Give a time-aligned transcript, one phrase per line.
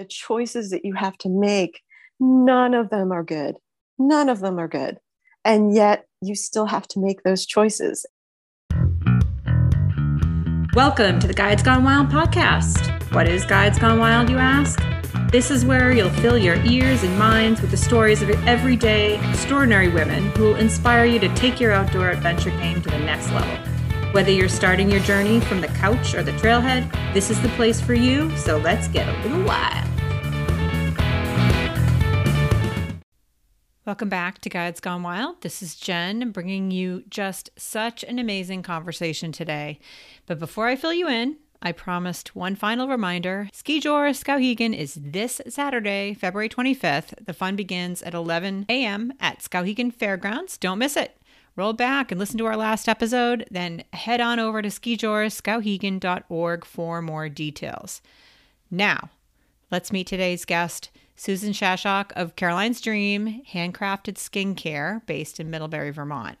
[0.00, 1.82] the choices that you have to make,
[2.18, 3.56] none of them are good.
[3.98, 4.96] None of them are good.
[5.44, 8.06] And yet you still have to make those choices.
[10.74, 13.12] Welcome to the Guides Gone Wild podcast.
[13.12, 14.80] What is Guides Gone Wild, you ask?
[15.30, 19.88] This is where you'll fill your ears and minds with the stories of everyday, extraordinary
[19.88, 23.69] women who will inspire you to take your outdoor adventure game to the next level.
[24.12, 27.80] Whether you're starting your journey from the couch or the trailhead, this is the place
[27.80, 29.88] for you, so let's get a little wild.
[33.86, 35.42] Welcome back to Guides Gone Wild.
[35.42, 39.78] This is Jen bringing you just such an amazing conversation today.
[40.26, 43.48] But before I fill you in, I promised one final reminder.
[43.52, 47.26] Skijor Skowhegan is this Saturday, February 25th.
[47.26, 49.12] The fun begins at 11 a.m.
[49.20, 50.58] at Skowhegan Fairgrounds.
[50.58, 51.16] Don't miss it
[51.56, 57.02] roll back and listen to our last episode, then head on over to skijorskowhegan.org for
[57.02, 58.00] more details.
[58.70, 59.10] Now,
[59.70, 66.38] let's meet today's guest, Susan Shashok of Caroline's Dream Handcrafted Skincare, based in Middlebury, Vermont.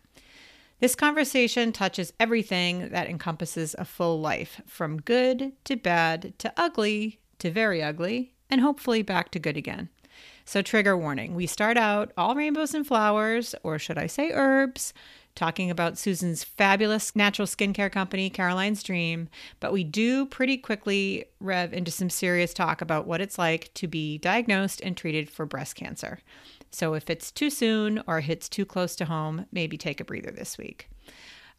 [0.80, 7.20] This conversation touches everything that encompasses a full life, from good to bad to ugly
[7.38, 9.90] to very ugly, and hopefully back to good again.
[10.50, 14.92] So, trigger warning we start out all rainbows and flowers, or should I say herbs,
[15.36, 19.28] talking about Susan's fabulous natural skincare company, Caroline's Dream,
[19.60, 23.86] but we do pretty quickly rev into some serious talk about what it's like to
[23.86, 26.18] be diagnosed and treated for breast cancer.
[26.72, 30.32] So, if it's too soon or hits too close to home, maybe take a breather
[30.32, 30.90] this week.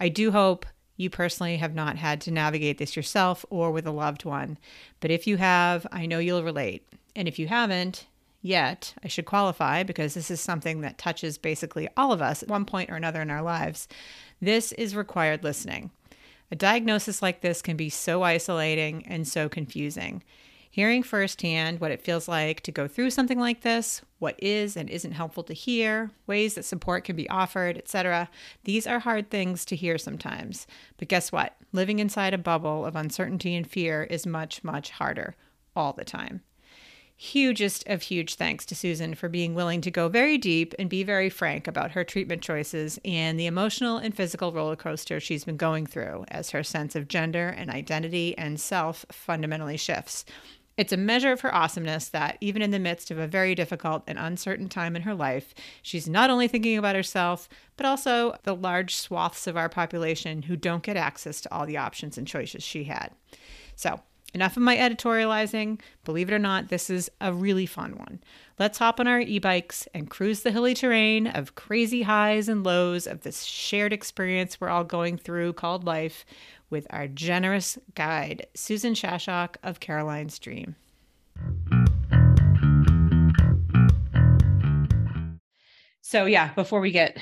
[0.01, 0.65] I do hope
[0.97, 4.57] you personally have not had to navigate this yourself or with a loved one,
[4.99, 6.85] but if you have, I know you'll relate.
[7.15, 8.05] And if you haven't,
[8.41, 12.49] yet, I should qualify because this is something that touches basically all of us at
[12.49, 13.87] one point or another in our lives.
[14.41, 15.91] This is required listening.
[16.51, 20.23] A diagnosis like this can be so isolating and so confusing.
[20.69, 24.89] Hearing firsthand what it feels like to go through something like this, what is and
[24.89, 28.29] isn't helpful to hear, ways that support can be offered, etc.
[28.63, 30.67] These are hard things to hear sometimes.
[30.97, 31.55] But guess what?
[31.73, 35.35] Living inside a bubble of uncertainty and fear is much, much harder
[35.75, 36.41] all the time
[37.21, 41.03] hugest of huge thanks to Susan for being willing to go very deep and be
[41.03, 45.55] very frank about her treatment choices and the emotional and physical roller coaster she's been
[45.55, 50.25] going through as her sense of gender and identity and self fundamentally shifts.
[50.77, 54.01] It's a measure of her awesomeness that, even in the midst of a very difficult
[54.07, 58.55] and uncertain time in her life, she's not only thinking about herself, but also the
[58.55, 62.63] large swaths of our population who don't get access to all the options and choices
[62.63, 63.11] she had.
[63.75, 64.01] So,
[64.33, 65.81] Enough of my editorializing.
[66.05, 68.21] Believe it or not, this is a really fun one.
[68.57, 72.63] Let's hop on our e bikes and cruise the hilly terrain of crazy highs and
[72.63, 76.25] lows of this shared experience we're all going through called life
[76.69, 80.75] with our generous guide, Susan Shashok of Caroline's Dream.
[85.99, 87.17] So, yeah, before we get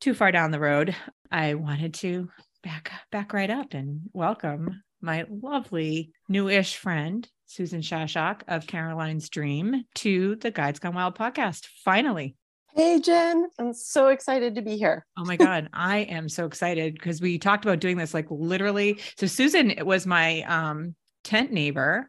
[0.00, 0.94] too far down the road,
[1.30, 2.28] I wanted to
[2.62, 9.84] back back right up and welcome my lovely newish friend, Susan Shashok of Caroline's Dream,
[9.96, 11.66] to the Guides Gone Wild podcast.
[11.84, 12.36] Finally.
[12.74, 13.48] Hey, Jen.
[13.58, 15.04] I'm so excited to be here.
[15.18, 15.68] Oh my God.
[15.72, 18.98] I am so excited because we talked about doing this like literally.
[19.18, 22.08] So, Susan it was my um, tent neighbor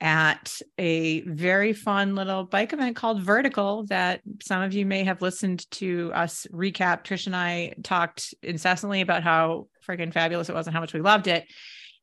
[0.00, 5.22] at a very fun little bike event called Vertical that some of you may have
[5.22, 7.04] listened to us recap.
[7.04, 11.00] Trish and I talked incessantly about how freaking fabulous it was and how much we
[11.00, 11.46] loved it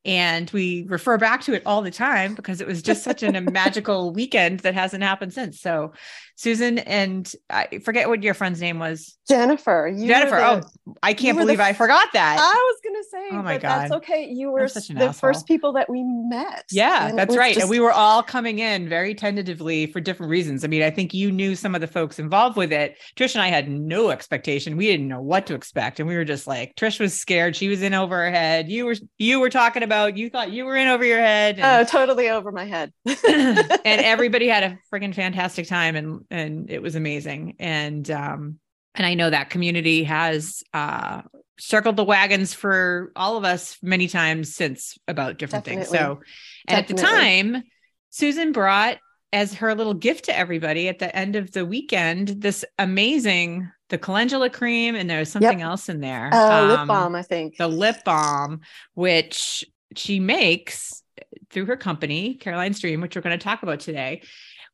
[0.04, 3.36] and we refer back to it all the time because it was just such an,
[3.36, 5.62] a magical weekend that hasn't happened since.
[5.62, 5.94] So
[6.36, 9.16] Susan and I forget what your friend's name was.
[9.30, 9.94] Jennifer.
[9.96, 10.38] Jennifer.
[10.38, 12.38] The, oh, I can't believe the, I forgot that.
[12.40, 14.28] I was gonna say, oh my god, that's okay.
[14.28, 15.14] You were the asshole.
[15.14, 16.66] first people that we met.
[16.72, 17.54] Yeah, that's right.
[17.54, 17.66] Just...
[17.66, 20.66] And we were all coming in very tentatively for different reasons.
[20.66, 22.98] I mean, I think you knew some of the folks involved with it.
[23.16, 24.78] Trish and I had no expectation.
[24.78, 27.56] We didn't know what to expect, and we were just like, Trish was scared.
[27.56, 28.68] She was in over her head.
[28.68, 31.60] You were you were talking about you thought you were in over your head.
[31.60, 32.94] And, oh, totally over my head.
[33.06, 37.56] and everybody had a freaking fantastic time, and and it was amazing.
[37.60, 38.60] And um,
[38.96, 41.22] and I know that community has uh
[41.60, 45.86] circled the wagons for all of us many times since about different Definitely.
[45.86, 46.00] things.
[46.00, 46.22] So,
[46.68, 46.78] and Definitely.
[46.78, 47.64] at the time,
[48.10, 48.98] Susan brought
[49.34, 53.98] as her little gift to everybody at the end of the weekend this amazing the
[53.98, 55.68] calendula cream and there was something yep.
[55.68, 58.62] else in there uh, um, lip balm i think the lip balm
[58.94, 59.64] which
[59.96, 61.04] she makes
[61.50, 64.22] through her company caroline's dream which we're going to talk about today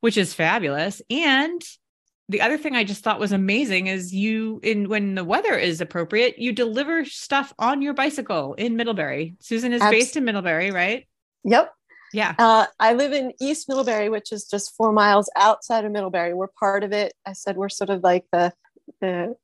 [0.01, 1.61] which is fabulous and
[2.29, 5.79] the other thing I just thought was amazing is you in when the weather is
[5.79, 9.35] appropriate, you deliver stuff on your bicycle in Middlebury.
[9.39, 11.07] Susan is based in Middlebury, right?
[11.45, 11.71] Yep.
[12.13, 12.35] Yeah.
[12.37, 16.33] Uh, I live in East Middlebury, which is just four miles outside of Middlebury.
[16.33, 17.13] We're part of it.
[17.25, 18.53] I said we're sort of like the
[18.99, 19.35] the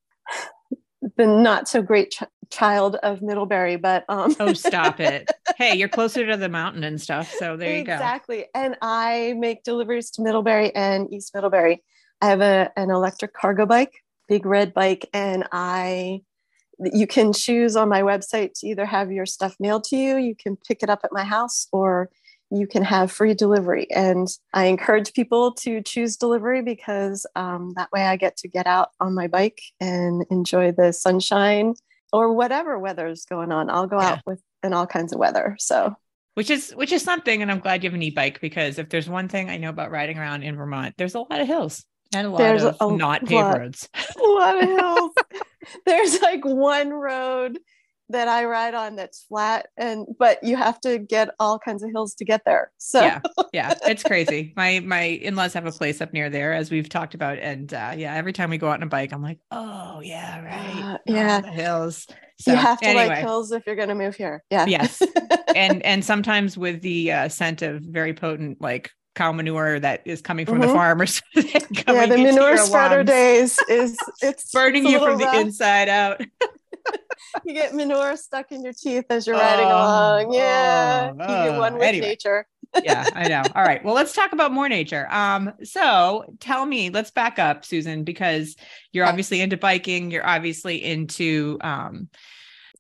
[1.18, 2.18] the not so great
[2.54, 5.30] child of Middlebury, but um oh stop it.
[5.58, 7.34] Hey, you're closer to the mountain and stuff.
[7.38, 8.38] So there you exactly.
[8.38, 8.42] go.
[8.44, 8.46] Exactly.
[8.54, 11.84] And I make deliveries to Middlebury and East Middlebury.
[12.22, 13.94] I have a an electric cargo bike,
[14.28, 16.22] big red bike, and I
[16.80, 20.36] you can choose on my website to either have your stuff mailed to you, you
[20.36, 22.10] can pick it up at my house, or
[22.50, 23.90] you can have free delivery.
[23.92, 28.68] And I encourage people to choose delivery because um, that way I get to get
[28.68, 31.74] out on my bike and enjoy the sunshine
[32.14, 33.70] or whatever weather is going on.
[33.70, 34.12] I'll go yeah.
[34.12, 35.58] out with in all kinds of weather.
[35.60, 35.96] So
[36.36, 39.10] which is which is something and i'm glad you have an e-bike because if there's
[39.10, 42.28] one thing i know about riding around in vermont there's a lot of hills and
[42.28, 45.12] a lot there's of a, not paved lot, roads a lot of hills
[45.86, 47.60] there's like one road
[48.14, 51.92] that I ride on that's flat and but you have to get all kinds of
[51.92, 52.72] hills to get there.
[52.78, 53.20] So yeah,
[53.52, 54.54] yeah, it's crazy.
[54.56, 57.40] My my in-laws have a place up near there as we've talked about.
[57.40, 60.42] And uh, yeah, every time we go out on a bike, I'm like, oh yeah,
[60.44, 60.94] right.
[60.94, 61.42] Uh, yeah.
[61.44, 62.08] Oh, hills.
[62.40, 63.08] So, you have to anyway.
[63.08, 64.44] like hills if you're gonna move here.
[64.50, 64.66] Yeah.
[64.66, 65.02] Yes.
[65.56, 70.22] and and sometimes with the uh, scent of very potent like cow manure that is
[70.22, 70.68] coming from mm-hmm.
[70.68, 71.22] the farmers.
[71.36, 75.34] yeah, the manure spreader days is it's burning it's you from rough.
[75.34, 76.22] the inside out.
[77.46, 80.34] you get manure stuck in your teeth as you're riding oh, along.
[80.34, 82.08] Yeah, oh, you get one with anyway.
[82.08, 82.48] nature.
[82.84, 83.44] yeah, I know.
[83.56, 83.84] All right.
[83.84, 85.08] Well, let's talk about more nature.
[85.12, 88.56] Um, so tell me, let's back up, Susan, because
[88.92, 90.10] you're obviously into biking.
[90.10, 92.10] You're obviously into um,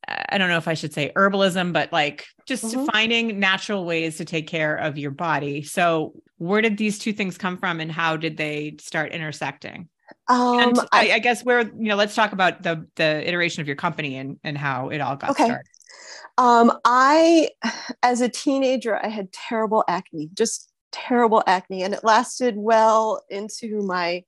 [0.08, 2.86] I don't know if I should say herbalism, but like just mm-hmm.
[2.86, 5.64] finding natural ways to take care of your body.
[5.64, 9.88] So, where did these two things come from and how did they start intersecting?
[10.28, 13.68] Um, and I, I, guess where, you know, let's talk about the, the iteration of
[13.68, 15.46] your company and, and how it all got okay.
[15.46, 15.68] started.
[16.38, 17.50] Um, I,
[18.04, 21.84] as a teenager, I had terrible acne, just terrible acne.
[21.84, 24.24] And it lasted well into my,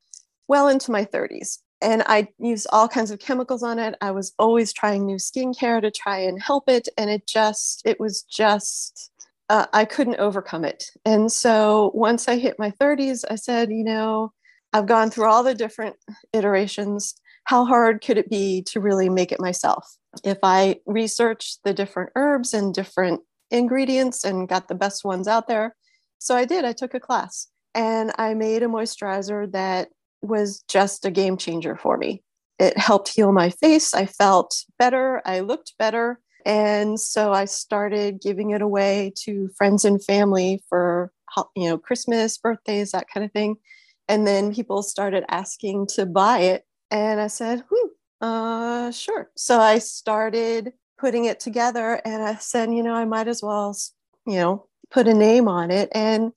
[0.48, 1.60] well into my 30s.
[1.82, 3.96] And I used all kinds of chemicals on it.
[4.02, 6.88] I was always trying new skincare to try and help it.
[6.98, 9.12] And it just, it was just,
[9.50, 10.90] uh, I couldn't overcome it.
[11.06, 14.34] And so once I hit my 30s, I said, you know,
[14.76, 15.96] I've gone through all the different
[16.34, 17.16] iterations.
[17.46, 19.88] How hard could it be to really make it myself?
[20.26, 25.48] If I researched the different herbs and different ingredients and got the best ones out
[25.48, 25.78] there.
[26.20, 29.92] So I did, I took a class and I made a moisturizer that
[30.22, 32.22] was just a game changer for me.
[32.60, 33.94] It helped heal my face.
[33.94, 35.22] I felt better.
[35.26, 36.20] I looked better.
[36.46, 41.14] And so I started giving it away to friends and family for
[41.56, 43.56] you know Christmas, birthdays, that kind of thing.
[44.08, 46.66] And then people started asking to buy it.
[46.92, 47.88] And I said, hmm,
[48.22, 49.32] uh, sure.
[49.36, 53.76] So I started putting it together and I said, you know, I might as well,
[54.26, 55.90] you know, put a name on it.
[55.94, 56.32] And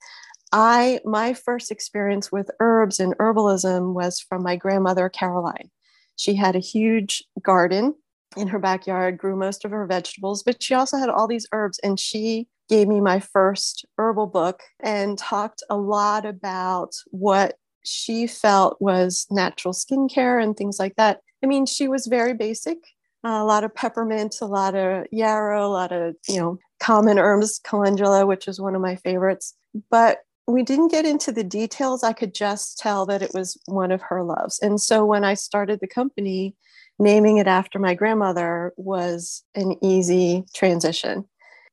[0.53, 5.70] I, my first experience with herbs and herbalism was from my grandmother, Caroline.
[6.17, 7.94] She had a huge garden
[8.37, 11.79] in her backyard, grew most of her vegetables, but she also had all these herbs.
[11.83, 18.27] And she gave me my first herbal book and talked a lot about what she
[18.27, 21.21] felt was natural skincare and things like that.
[21.43, 22.79] I mean, she was very basic.
[23.25, 27.19] Uh, a lot of peppermint, a lot of yarrow, a lot of you know common
[27.19, 29.55] herbs, calendula, which is one of my favorites.
[29.91, 32.03] But we didn't get into the details.
[32.03, 34.58] I could just tell that it was one of her loves.
[34.61, 36.55] And so when I started the company,
[36.98, 41.24] naming it after my grandmother was an easy transition.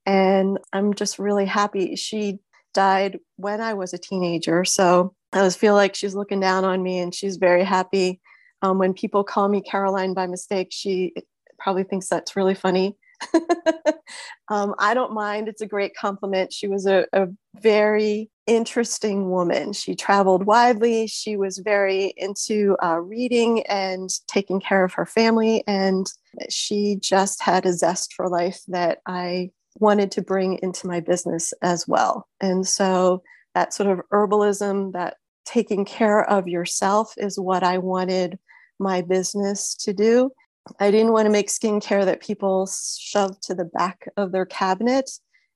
[0.05, 1.95] And I'm just really happy.
[1.95, 2.39] She
[2.73, 4.65] died when I was a teenager.
[4.65, 8.21] So I always feel like she's looking down on me and she's very happy.
[8.61, 11.13] Um, when people call me Caroline by mistake, she
[11.57, 12.95] probably thinks that's really funny.
[14.49, 15.47] um, I don't mind.
[15.47, 16.53] It's a great compliment.
[16.53, 19.73] She was a, a very interesting woman.
[19.73, 21.07] She traveled widely.
[21.07, 25.63] She was very into uh, reading and taking care of her family.
[25.67, 26.07] And
[26.49, 31.53] she just had a zest for life that I wanted to bring into my business
[31.61, 32.27] as well.
[32.39, 38.39] And so that sort of herbalism, that taking care of yourself is what I wanted
[38.79, 40.31] my business to do.
[40.79, 45.09] I didn't want to make skincare that people shove to the back of their cabinet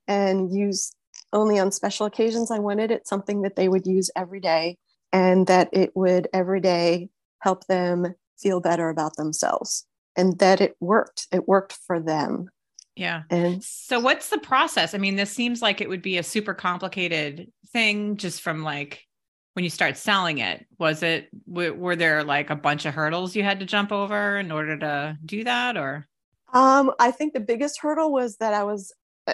[0.06, 0.92] and use
[1.32, 2.50] only on special occasions.
[2.50, 4.78] I wanted it something that they would use every day
[5.12, 7.08] and that it would every day
[7.40, 9.86] help them feel better about themselves
[10.16, 11.26] and that it worked.
[11.32, 12.48] It worked for them.
[12.96, 13.22] Yeah.
[13.30, 14.94] And so what's the process?
[14.94, 19.06] I mean, this seems like it would be a super complicated thing just from like
[19.60, 20.64] when you start selling it.
[20.78, 24.38] Was it w- were there like a bunch of hurdles you had to jump over
[24.38, 26.06] in order to do that or
[26.54, 28.90] um, I think the biggest hurdle was that I was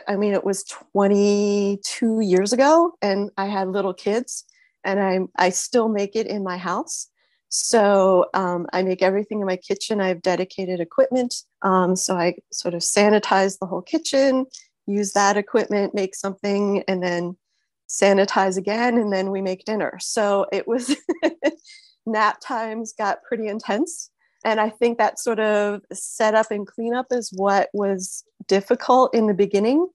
[0.08, 4.44] I mean, it was 22 years ago, and I had little kids,
[4.84, 7.08] and I I still make it in my house.
[7.48, 10.00] So um, I make everything in my kitchen.
[10.00, 11.36] I have dedicated equipment.
[11.62, 14.46] Um, so I sort of sanitize the whole kitchen,
[14.88, 17.36] use that equipment, make something, and then
[17.88, 19.98] sanitize again, and then we make dinner.
[20.00, 20.96] So it was
[22.06, 24.10] nap times got pretty intense.
[24.44, 29.34] And I think that sort of setup and cleanup is what was difficult in the
[29.34, 29.88] beginning.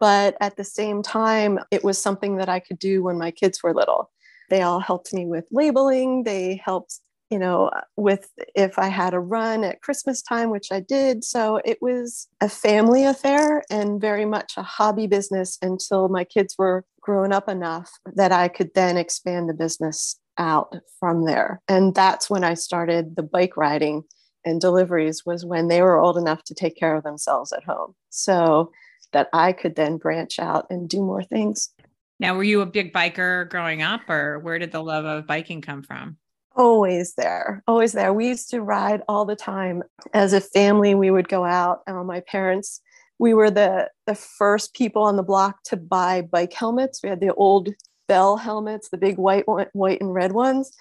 [0.00, 3.62] But at the same time, it was something that I could do when my kids
[3.62, 4.10] were little.
[4.50, 6.24] They all helped me with labeling.
[6.24, 10.80] They helped, you know, with if I had a run at Christmas time, which I
[10.80, 11.22] did.
[11.22, 16.56] So it was a family affair and very much a hobby business until my kids
[16.58, 21.60] were grown up enough that I could then expand the business out from there.
[21.68, 24.04] And that's when I started the bike riding
[24.44, 27.94] and deliveries was when they were old enough to take care of themselves at home.
[28.08, 28.72] So
[29.12, 31.70] that I could then branch out and do more things.
[32.18, 35.60] Now, were you a big biker growing up, or where did the love of biking
[35.60, 36.16] come from?
[36.54, 38.12] Always there, always there.
[38.12, 39.82] We used to ride all the time.
[40.12, 41.80] As a family, we would go out.
[41.86, 42.80] Uh, my parents,
[43.22, 47.00] we were the the first people on the block to buy bike helmets.
[47.04, 47.68] We had the old
[48.08, 50.72] Bell helmets, the big white, white and red ones.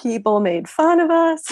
[0.00, 1.44] People made fun of us.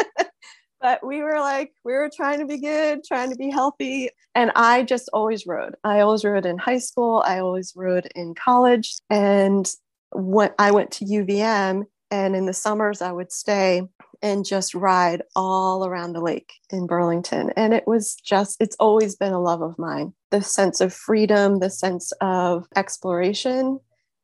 [0.80, 4.10] but we were like, we were trying to be good, trying to be healthy.
[4.34, 5.76] And I just always rode.
[5.84, 7.22] I always rode in high school.
[7.24, 8.96] I always rode in college.
[9.08, 9.72] And
[10.10, 13.82] when I went to UVM, and in the summers, I would stay
[14.22, 17.52] and just ride all around the lake in Burlington.
[17.56, 20.12] And it was just, it's always been a love of mine.
[20.30, 23.80] The sense of freedom, the sense of exploration,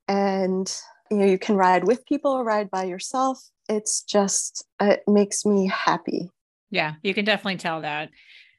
[0.08, 0.74] and
[1.10, 5.44] you know you can ride with people or ride by yourself it's just it makes
[5.44, 6.30] me happy
[6.70, 8.10] yeah you can definitely tell that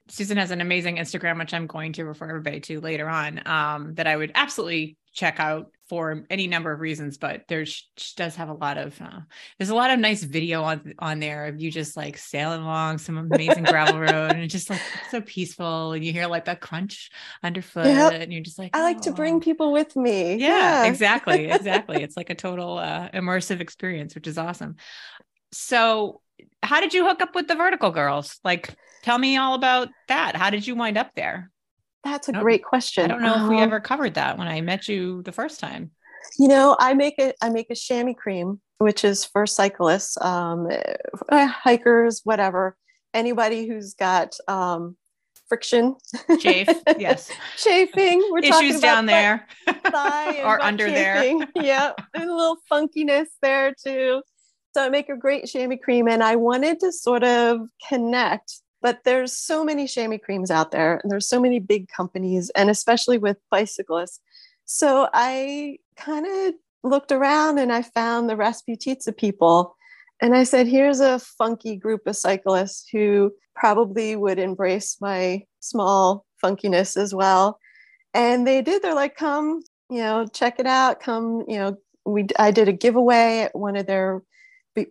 [0.09, 3.93] susan has an amazing instagram which i'm going to refer everybody to later on um,
[3.95, 8.35] that i would absolutely check out for any number of reasons, but there's she does
[8.35, 9.21] have a lot of uh,
[9.57, 12.99] there's a lot of nice video on on there of you just like sailing along
[12.99, 16.61] some amazing gravel road and it's just like so peaceful and you hear like that
[16.61, 17.09] crunch
[17.41, 18.13] underfoot yep.
[18.13, 20.35] and you're just like I like to bring people with me.
[20.35, 20.85] Yeah, yeah.
[20.85, 22.03] exactly, exactly.
[22.03, 24.75] it's like a total uh, immersive experience, which is awesome.
[25.51, 26.21] So,
[26.61, 28.39] how did you hook up with the Vertical Girls?
[28.43, 30.35] Like, tell me all about that.
[30.35, 31.49] How did you wind up there?
[32.03, 33.05] That's a great question.
[33.05, 35.31] I don't know um, if we um, ever covered that when I met you the
[35.31, 35.91] first time.
[36.37, 40.69] You know, I make a I make a chamois cream, which is for cyclists, um,
[41.31, 42.75] eh, hikers, whatever.
[43.13, 44.97] Anybody who's got um,
[45.47, 45.95] friction,
[46.39, 48.27] chafe, yes, chafing.
[48.31, 49.47] We're issues down there
[50.43, 51.39] or under chafing.
[51.55, 51.63] there.
[51.63, 54.21] yeah, a little funkiness there too.
[54.73, 59.03] So I make a great chamois cream, and I wanted to sort of connect but
[59.03, 63.17] there's so many chamois creams out there and there's so many big companies and especially
[63.17, 64.21] with bicyclists.
[64.63, 66.53] So i kind of
[66.89, 69.75] looked around and i found the Rasputitsa people
[70.21, 76.25] and i said here's a funky group of cyclists who probably would embrace my small
[76.41, 77.59] funkiness as well.
[78.13, 81.01] And they did they're like come you know check it out.
[81.01, 84.23] Come you know we i did a giveaway at one of their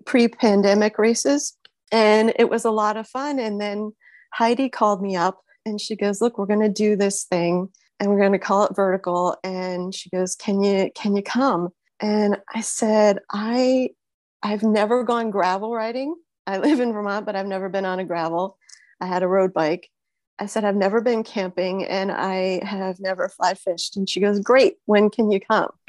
[0.05, 1.57] pre-pandemic races
[1.93, 3.39] and it was a lot of fun.
[3.39, 3.93] And then
[4.33, 8.11] Heidi called me up and she goes, "Look, we're going to do this thing and
[8.11, 12.39] we're going to call it vertical." And she goes, "Can you can you come?" And
[12.55, 13.91] I said, "I
[14.43, 16.15] I've never gone gravel riding.
[16.47, 18.59] I live in Vermont, but I've never been on a gravel.
[19.01, 19.91] I had a road bike."
[20.39, 23.97] I said, I've never been camping and I have never fly fished.
[23.97, 24.75] And she goes, Great.
[24.85, 25.71] When can you come?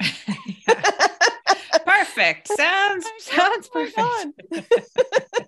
[2.18, 2.48] perfect.
[2.56, 4.42] Sounds oh sounds perfect.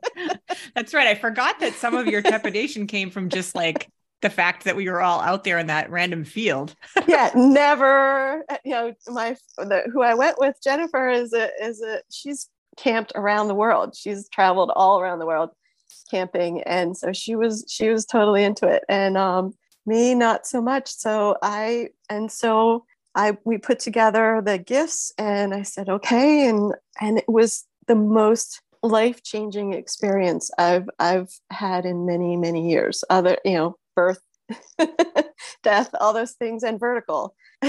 [0.74, 1.06] That's right.
[1.06, 3.88] I forgot that some of your trepidation came from just like
[4.22, 6.74] the fact that we were all out there in that random field.
[7.08, 8.44] yeah, never.
[8.64, 13.12] You know, my the, who I went with, Jennifer, is a is a she's camped
[13.14, 13.96] around the world.
[13.96, 15.50] She's traveled all around the world
[16.10, 19.54] camping, and so she was she was totally into it, and um,
[19.86, 20.88] me not so much.
[20.88, 22.84] So I and so
[23.14, 27.94] I we put together the gifts, and I said okay, and and it was the
[27.94, 33.04] most life changing experience I've I've had in many many years.
[33.10, 34.22] Other you know birth,
[35.62, 37.34] death, all those things, and vertical.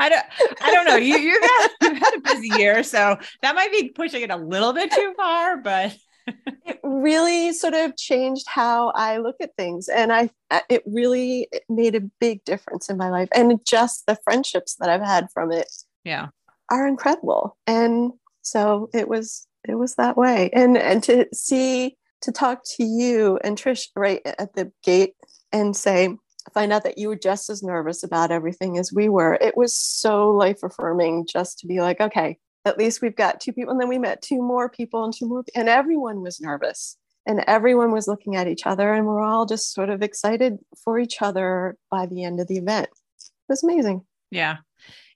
[0.00, 0.24] I don't
[0.60, 0.96] I don't know.
[0.96, 4.36] You you've had, you've had a busy year, so that might be pushing it a
[4.36, 5.96] little bit too far, but
[6.66, 9.88] it really sort of changed how I look at things.
[9.88, 10.30] And I,
[10.68, 13.28] it really made a big difference in my life.
[13.34, 15.70] And just the friendships that I've had from it.
[16.04, 16.28] Yeah.
[16.70, 17.56] Are incredible.
[17.66, 18.12] And
[18.48, 23.38] so it was it was that way and and to see to talk to you
[23.44, 25.14] and trish right at the gate
[25.52, 26.16] and say
[26.52, 29.34] find out that you were just as nervous about everything as we were.
[29.40, 33.52] It was so life affirming just to be like, okay, at least we've got two
[33.52, 33.72] people.
[33.72, 37.44] And then we met two more people and two more, and everyone was nervous and
[37.46, 41.20] everyone was looking at each other and we're all just sort of excited for each
[41.20, 42.86] other by the end of the event.
[42.86, 44.04] It was amazing.
[44.30, 44.58] Yeah.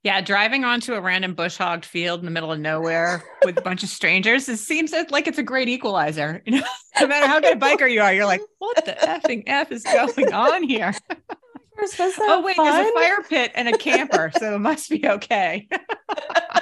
[0.02, 3.62] Yeah, driving onto a random bush hogged field in the middle of nowhere with a
[3.62, 6.42] bunch of strangers, it seems like it's a great equalizer.
[6.52, 6.66] You know,
[7.00, 9.85] no matter how good a biker you are, you're like, what the effing F is
[9.85, 10.92] going on here?
[12.19, 12.66] oh, wait, fun?
[12.66, 15.69] there's a fire pit and a camper, so it must be okay.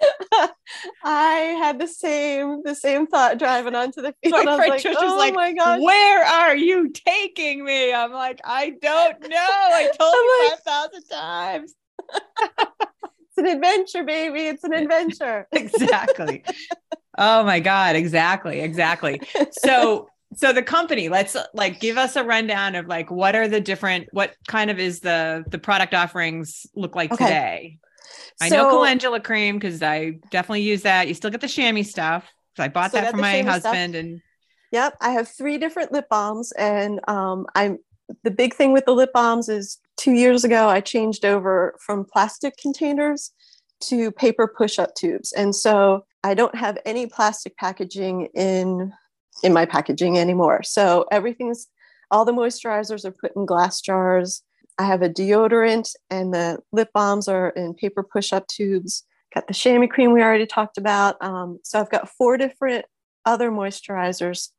[1.04, 4.44] I had the same the same thought driving onto the field.
[4.44, 5.80] My friend like, Trish oh was like, my gosh.
[5.80, 9.36] "Where are you taking me?" I'm like, "I don't know.
[9.38, 11.74] I told you like, five thousand times."
[12.58, 14.40] it's an adventure, baby.
[14.40, 15.46] It's an adventure.
[15.52, 16.44] exactly.
[17.18, 17.96] Oh my God.
[17.96, 18.60] Exactly.
[18.60, 19.20] Exactly.
[19.50, 23.60] So, so the company, let's like give us a rundown of like what are the
[23.60, 27.24] different, what kind of is the the product offerings look like okay.
[27.24, 27.78] today?
[28.40, 31.08] I so, know calendula cream because I definitely use that.
[31.08, 32.24] You still get the chamois stuff.
[32.56, 34.00] So I bought that for my husband stuff.
[34.02, 34.22] and
[34.72, 37.78] Yep, I have three different lip balms, and um, I'm
[38.24, 42.04] the big thing with the lip balms is two years ago I changed over from
[42.04, 43.32] plastic containers
[43.80, 48.92] to paper push-up tubes, and so I don't have any plastic packaging in
[49.42, 50.62] in my packaging anymore.
[50.62, 51.68] So everything's
[52.10, 54.42] all the moisturizers are put in glass jars.
[54.78, 59.04] I have a deodorant, and the lip balms are in paper push-up tubes.
[59.34, 61.16] Got the chamois cream we already talked about.
[61.22, 62.84] Um, so I've got four different
[63.24, 64.50] other moisturizers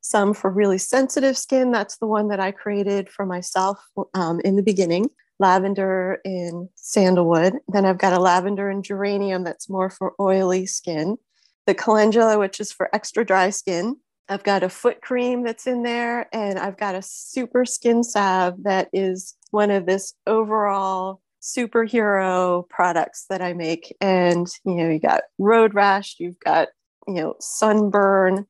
[0.00, 1.72] some for really sensitive skin.
[1.72, 7.54] That's the one that I created for myself um, in the beginning lavender in sandalwood.
[7.68, 11.18] Then I've got a lavender and geranium that's more for oily skin.
[11.66, 13.96] The calendula, which is for extra dry skin.
[14.28, 18.62] I've got a foot cream that's in there, and I've got a super skin salve
[18.64, 23.94] that is one of this overall superhero products that I make.
[24.00, 26.68] And you know, you got road rash, you've got
[27.06, 28.46] you know sunburn,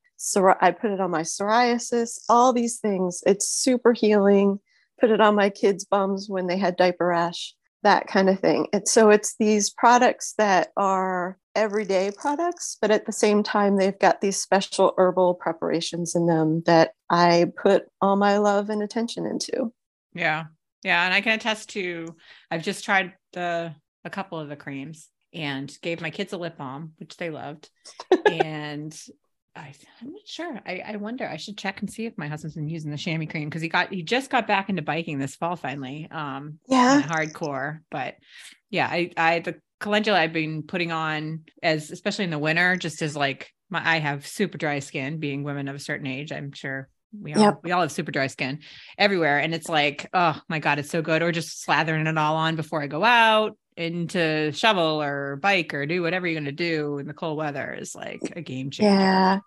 [0.61, 3.23] I put it on my psoriasis, all these things.
[3.27, 4.59] It's super healing.
[5.01, 8.67] Put it on my kids' bums when they had diaper rash, that kind of thing.
[8.73, 13.99] And so it's these products that are everyday products, but at the same time, they've
[13.99, 19.27] got these special herbal preparations in them that I put all my love and attention
[19.27, 19.73] into.
[20.15, 20.45] Yeah.
[20.83, 21.05] Yeah.
[21.05, 22.17] And I can attest to,
[22.51, 26.57] I've just tried the, a couple of the creams and gave my kids a lip
[26.57, 27.69] balm, which they loved.
[28.27, 28.99] and
[29.57, 30.61] I, am not sure.
[30.67, 31.27] I, I wonder.
[31.27, 33.69] I should check and see if my husband's been using the chamois cream because he
[33.69, 36.09] got he just got back into biking this fall finally.
[36.11, 37.81] Um, yeah, hardcore.
[37.91, 38.17] But
[38.69, 43.01] yeah, I I the calendula I've been putting on as especially in the winter, just
[43.01, 46.33] as like my I have super dry skin, being women of a certain age.
[46.33, 47.61] I'm sure we all yep.
[47.63, 48.61] we all have super dry skin
[48.99, 51.23] everywhere, and it's like oh my god, it's so good.
[51.23, 55.87] Or just slathering it all on before I go out into shovel or bike or
[55.87, 58.91] do whatever you're going to do in the cold weather is like a game changer.
[58.91, 59.41] Yeah.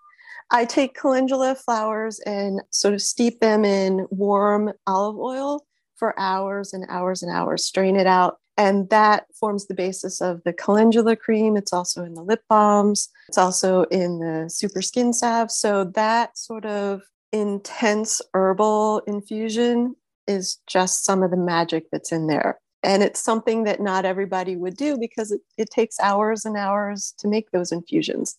[0.52, 6.74] I take calendula flowers and sort of steep them in warm olive oil for hours
[6.74, 8.38] and hours and hours, strain it out.
[8.58, 11.56] And that forms the basis of the calendula cream.
[11.56, 15.52] It's also in the lip balms, it's also in the super skin salve.
[15.52, 19.96] So that sort of intense herbal infusion
[20.28, 22.60] is just some of the magic that's in there.
[22.84, 27.14] And it's something that not everybody would do because it, it takes hours and hours
[27.18, 28.38] to make those infusions.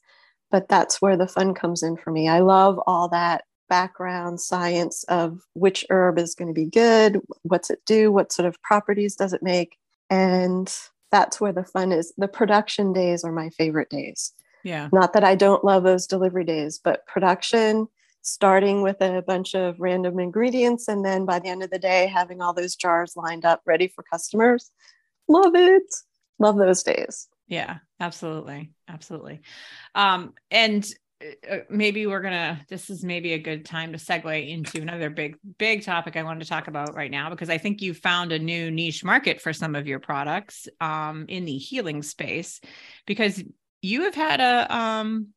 [0.51, 2.29] But that's where the fun comes in for me.
[2.29, 7.71] I love all that background science of which herb is going to be good what's
[7.71, 9.79] it do what sort of properties does it make?
[10.11, 10.75] And
[11.13, 12.13] that's where the fun is.
[12.19, 14.33] The production days are my favorite days.
[14.65, 14.89] Yeah.
[14.93, 17.87] Not that i don't love those delivery days but production
[18.23, 22.07] starting with a bunch of random ingredients and then by the end of the day
[22.07, 24.71] having all those jars lined up ready for customers.
[25.29, 25.95] Love it.
[26.39, 27.29] Love those days.
[27.49, 28.73] Yeah absolutely.
[28.89, 29.41] Absolutely.
[29.95, 30.87] Um and
[31.51, 35.37] uh, maybe we're gonna this is maybe a good time to segue into another big
[35.59, 38.39] big topic i wanted to talk about right now because i think you found a
[38.39, 42.59] new niche market for some of your products um, in the healing space
[43.05, 43.43] because
[43.83, 45.29] you have had a um,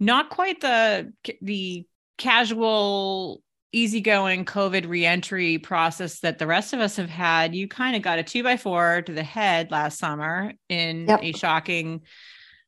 [0.00, 1.86] not quite the the
[2.18, 3.42] casual
[3.74, 8.20] easygoing COVID reentry process that the rest of us have had, you kind of got
[8.20, 11.20] a two by four to the head last summer in yep.
[11.22, 12.02] a shocking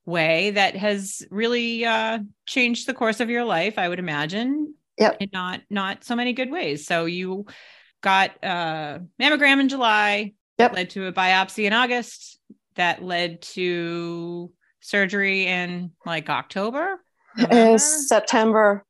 [0.04, 4.74] way that has really uh, changed the course of your life, I would imagine.
[4.98, 5.18] Yep.
[5.20, 6.86] In not not so many good ways.
[6.86, 7.44] So you
[8.02, 10.72] got a uh, mammogram in July, yep.
[10.72, 12.38] led to a biopsy in August,
[12.76, 17.00] that led to surgery in like October.
[17.36, 17.78] November?
[17.78, 18.85] September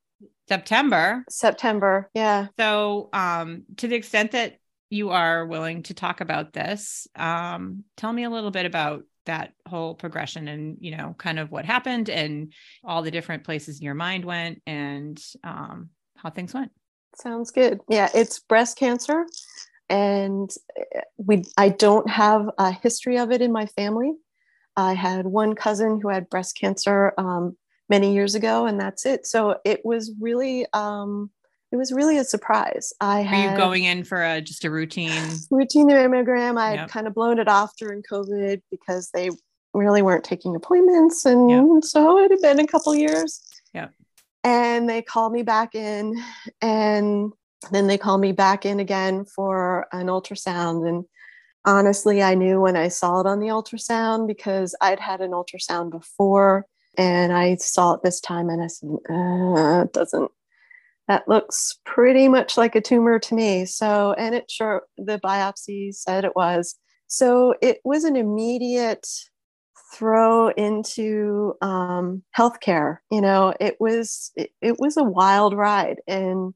[0.49, 1.25] September.
[1.29, 2.49] September, yeah.
[2.59, 4.59] So, um, to the extent that
[4.91, 9.53] you are willing to talk about this, um, tell me a little bit about that
[9.69, 12.53] whole progression and you know kind of what happened and
[12.85, 16.71] all the different places your mind went and um, how things went
[17.15, 19.27] sounds good yeah it's breast cancer
[19.89, 24.13] and eh, we i don't have a history of it in my family
[24.77, 27.57] i had one cousin who had breast cancer um,
[27.89, 31.31] many years ago and that's it so it was really um,
[31.73, 32.93] it was really a surprise.
[33.01, 35.13] I had Are you going in for a just a routine
[35.51, 36.59] routine mammogram.
[36.59, 39.31] I had kind of blown it off during COVID because they
[39.75, 41.85] really weren't taking appointments, and yep.
[41.85, 43.43] so it had been a couple years.
[43.75, 43.89] Yeah.
[44.45, 46.23] And they called me back in,
[46.63, 47.33] and
[47.73, 50.89] then they called me back in again for an ultrasound.
[50.89, 51.05] And
[51.65, 55.91] honestly, I knew when I saw it on the ultrasound because I'd had an ultrasound
[55.91, 56.65] before,
[56.97, 60.31] and I saw it this time, and I said, uh, "It doesn't
[61.09, 63.65] that looks pretty much like a tumor to me.
[63.65, 66.75] So, and it sure, the biopsy said it was.
[67.07, 69.07] So it was an immediate
[69.95, 72.99] throw into um, healthcare.
[73.11, 76.55] You know, it was, it, it was a wild ride and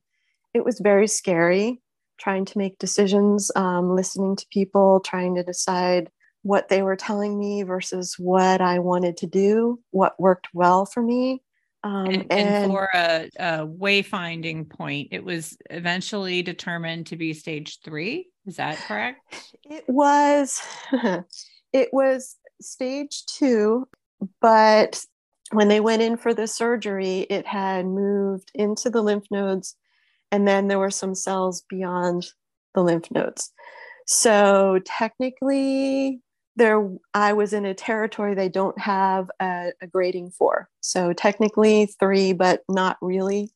[0.53, 1.81] it was very scary
[2.19, 6.11] trying to make decisions, um, listening to people, trying to decide
[6.43, 11.03] what they were telling me versus what I wanted to do, what worked well for
[11.03, 11.43] me.
[11.83, 17.33] Um, and, and, and, for a, a, wayfinding point, it was eventually determined to be
[17.33, 18.29] stage three.
[18.47, 19.21] Is that correct?
[19.65, 20.61] It was.
[21.73, 23.89] it was stage two,
[24.43, 25.03] but
[25.53, 29.75] when they went in for the surgery, it had moved into the lymph nodes,
[30.31, 32.27] and then there were some cells beyond
[32.75, 33.53] the lymph nodes.
[34.07, 36.21] So technically,
[36.61, 40.69] there i was in a territory they don't have a, a grading for.
[40.81, 43.51] So technically three but not really.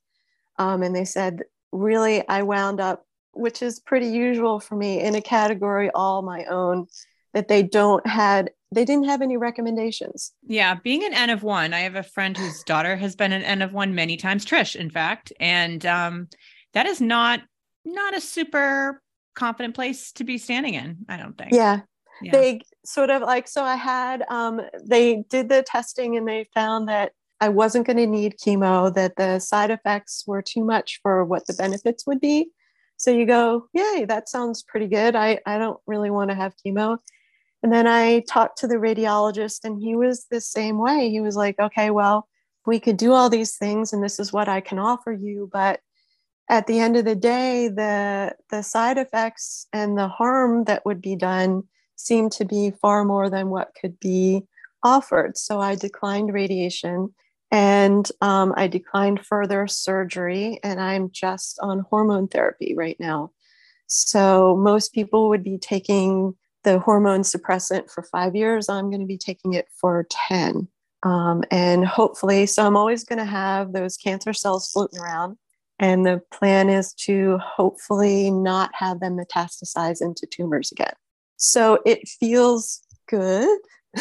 [0.59, 5.15] Um, and they said really i wound up which is pretty usual for me in
[5.15, 6.87] a category all my own
[7.35, 10.33] that they don't had they didn't have any recommendations.
[10.47, 13.43] Yeah being an n of one i have a friend whose daughter has been an
[13.43, 16.29] n of one many times trish in fact and um,
[16.73, 17.41] that is not
[17.85, 19.03] not a super
[19.35, 21.53] confident place to be standing in i don't think.
[21.53, 21.81] Yeah.
[22.23, 22.33] Yeah.
[22.33, 26.89] they sort of like so i had um, they did the testing and they found
[26.89, 31.25] that i wasn't going to need chemo that the side effects were too much for
[31.25, 32.51] what the benefits would be.
[32.97, 35.17] So you go yay that sounds pretty good.
[35.17, 36.99] I, I don't really want to have chemo.
[37.63, 41.11] And then i talked to the radiologist and he was the same way.
[41.11, 42.29] He was like okay well
[42.67, 45.81] we could do all these things and this is what i can offer you but
[46.49, 51.01] at the end of the day the the side effects and the harm that would
[51.01, 51.63] be done
[51.97, 54.43] seemed to be far more than what could be
[54.83, 55.37] offered.
[55.39, 57.15] So I declined radiation
[57.55, 63.31] and um, I declined further surgery, and I'm just on hormone therapy right now.
[63.87, 68.69] So most people would be taking the hormone suppressant for five years.
[68.69, 70.67] I'm going to be taking it for 10.
[71.05, 75.37] Um, and hopefully, so I'm always going to have those cancer cells floating around.
[75.79, 80.95] And the plan is to hopefully not have them metastasize into tumors again.
[81.45, 83.59] So it feels good,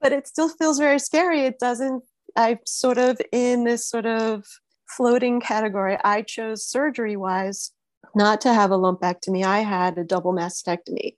[0.00, 1.40] but it still feels very scary.
[1.40, 2.04] It doesn't,
[2.36, 4.44] I'm sort of in this sort of
[4.86, 5.98] floating category.
[6.04, 7.72] I chose surgery wise
[8.14, 9.44] not to have a lumpectomy.
[9.44, 11.16] I had a double mastectomy.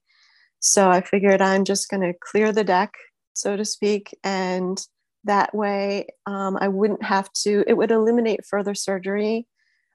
[0.60, 2.94] So I figured I'm just going to clear the deck,
[3.34, 4.16] so to speak.
[4.24, 4.82] And
[5.24, 9.46] that way um, I wouldn't have to, it would eliminate further surgery.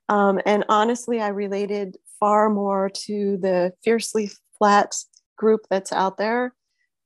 [0.10, 4.30] Um, and honestly, I related far more to the fiercely
[4.62, 4.96] flat
[5.38, 6.54] group that's out there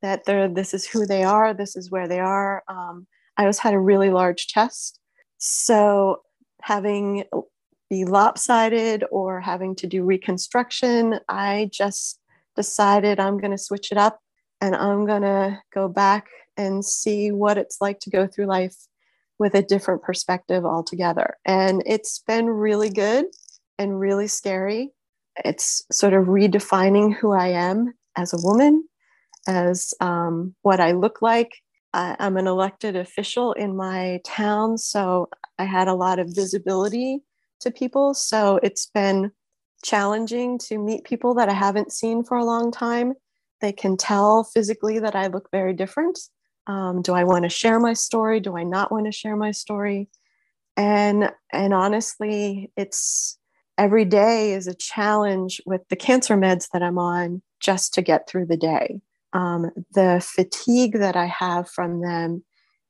[0.02, 2.64] that they're this is who they are this is where they are.
[2.68, 5.00] Um, i always had a really large chest.
[5.38, 6.22] So
[6.62, 7.24] having
[7.90, 12.20] be lopsided or having to do reconstruction i just
[12.56, 14.20] decided i'm going to switch it up
[14.60, 16.26] and i'm going to go back
[16.58, 18.76] and see what it's like to go through life
[19.38, 21.36] with a different perspective altogether.
[21.46, 23.26] And it's been really good
[23.78, 24.92] and really scary
[25.44, 28.88] it's sort of redefining who I am as a woman,
[29.48, 31.52] as um, what I look like.
[31.94, 37.20] I, I'm an elected official in my town, so I had a lot of visibility
[37.62, 38.14] to people.
[38.14, 39.32] So it's been
[39.84, 43.14] challenging to meet people that I haven't seen for a long time.
[43.62, 46.20] They can tell physically that I look very different.
[46.68, 48.40] Um, do I want to share my story?
[48.40, 50.10] Do I not want to share my story?
[50.76, 53.38] And and honestly, it's
[53.78, 58.28] every day is a challenge with the cancer meds that I'm on just to get
[58.28, 59.02] through the day.
[59.34, 62.44] Um, the fatigue that I have from them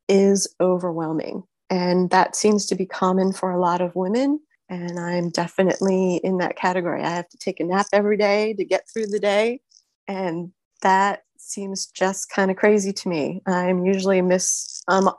[0.08, 1.44] is overwhelming.
[1.70, 4.40] And that seems to be common for a lot of women.
[4.70, 7.02] And I'm definitely in that category.
[7.02, 9.62] I have to take a nap every day to get through the day.
[10.08, 13.42] And that seems just kind of crazy to me.
[13.48, 15.10] I'm usually miss um,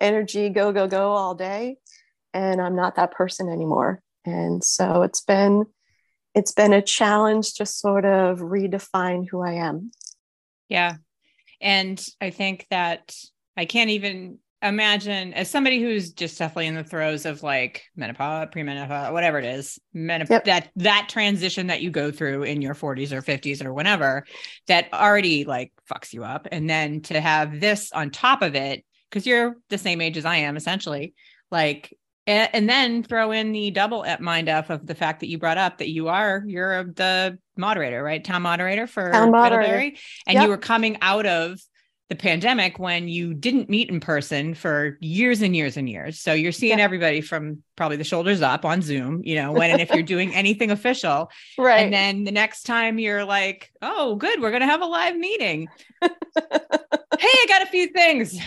[0.00, 1.76] energy, go, go, go all day.
[2.32, 4.02] And I'm not that person anymore.
[4.26, 5.66] And so it's been
[6.34, 9.90] it's been a challenge to sort of redefine who I am.
[10.68, 10.96] Yeah.
[11.60, 13.14] And I think that
[13.56, 18.48] I can't even imagine as somebody who's just definitely in the throes of like menopause,
[18.48, 20.44] premenopause, whatever it is, menop- yep.
[20.44, 24.26] that that transition that you go through in your 40s or 50s or whenever
[24.66, 26.48] that already like fucks you up.
[26.52, 30.24] And then to have this on top of it, because you're the same age as
[30.24, 31.14] I am essentially,
[31.50, 35.28] like and, and then throw in the double at mind f of the fact that
[35.28, 38.22] you brought up that you are you're the moderator, right?
[38.22, 39.96] Town moderator for Town moderator.
[40.26, 40.42] and yep.
[40.42, 41.58] you were coming out of
[42.08, 46.20] the pandemic when you didn't meet in person for years and years and years.
[46.20, 46.84] So you're seeing yeah.
[46.84, 50.32] everybody from probably the shoulders up on Zoom, you know, when and if you're doing
[50.34, 51.30] anything official.
[51.58, 51.82] Right.
[51.82, 55.16] And then the next time you're like, oh, good, we're going to have a live
[55.16, 55.66] meeting.
[56.00, 56.10] hey,
[56.40, 58.38] I got a few things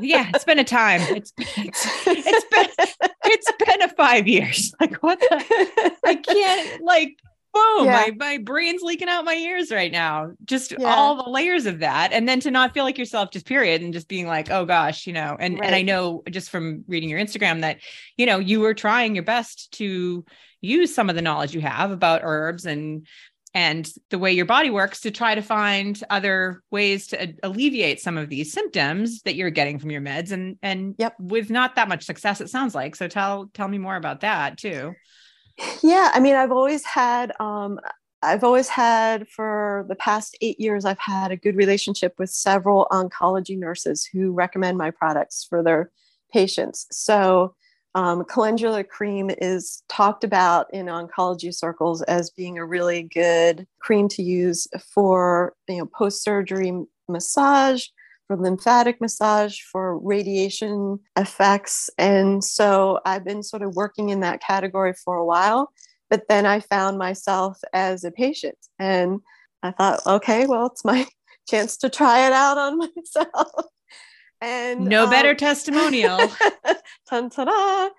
[0.00, 1.00] yeah, it's been a time.
[1.02, 4.72] It's it's, it's been it's been a five years.
[4.80, 7.18] Like what the I can't like
[7.52, 7.92] boom, yeah.
[7.92, 10.32] my my brain's leaking out my ears right now.
[10.44, 10.94] Just yeah.
[10.94, 12.12] all the layers of that.
[12.12, 15.06] And then to not feel like yourself, just period, and just being like, oh gosh,
[15.06, 15.66] you know, and right.
[15.66, 17.78] and I know just from reading your Instagram that,
[18.16, 20.24] you know, you were trying your best to
[20.60, 23.06] use some of the knowledge you have about herbs and
[23.58, 28.16] and the way your body works to try to find other ways to alleviate some
[28.16, 31.16] of these symptoms that you're getting from your meds and and yep.
[31.18, 32.94] with not that much success it sounds like.
[32.94, 34.94] So tell tell me more about that too.
[35.82, 37.80] Yeah i mean i've always had um
[38.22, 42.86] i've always had for the past eight years i've had a good relationship with several
[42.92, 45.90] oncology nurses who recommend my products for their
[46.32, 46.86] patients.
[46.90, 47.54] So
[47.94, 54.08] um, calendula cream is talked about in oncology circles as being a really good cream
[54.08, 56.72] to use for you know post-surgery
[57.08, 57.86] massage,
[58.26, 61.90] for lymphatic massage, for radiation effects.
[61.98, 65.72] And so I've been sort of working in that category for a while.
[66.10, 69.20] But then I found myself as a patient and
[69.62, 71.06] I thought, okay, well, it's my
[71.48, 73.66] chance to try it out on myself
[74.40, 76.18] and no um, better testimonial.
[77.08, 77.90] ta ta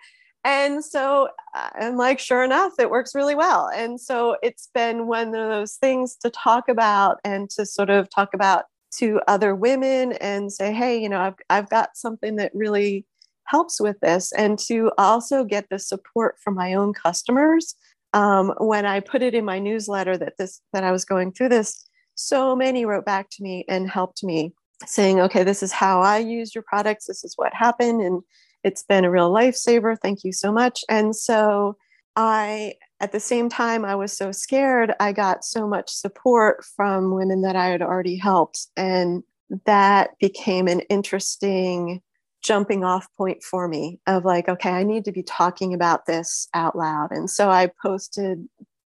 [0.43, 3.69] And so I'm like, sure enough, it works really well.
[3.75, 8.07] And so it's been one of those things to talk about and to sort of
[8.13, 8.65] talk about
[8.97, 13.05] to other women and say, hey, you know, I've, I've got something that really
[13.45, 14.31] helps with this.
[14.33, 17.75] And to also get the support from my own customers.
[18.13, 21.49] Um, when I put it in my newsletter that this that I was going through
[21.49, 24.51] this, so many wrote back to me and helped me
[24.85, 28.21] saying, okay, this is how I used your products, this is what happened, and
[28.63, 29.97] it's been a real lifesaver.
[30.01, 30.83] Thank you so much.
[30.89, 31.77] And so
[32.15, 37.13] I, at the same time, I was so scared, I got so much support from
[37.13, 38.67] women that I had already helped.
[38.75, 39.23] And
[39.65, 42.01] that became an interesting
[42.41, 46.47] jumping off point for me of like, okay, I need to be talking about this
[46.53, 47.11] out loud.
[47.11, 48.47] And so I posted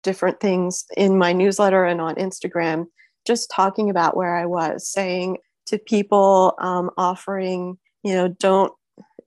[0.03, 2.85] different things in my newsletter and on Instagram,
[3.25, 8.73] just talking about where I was, saying, to people um, offering, you know, don't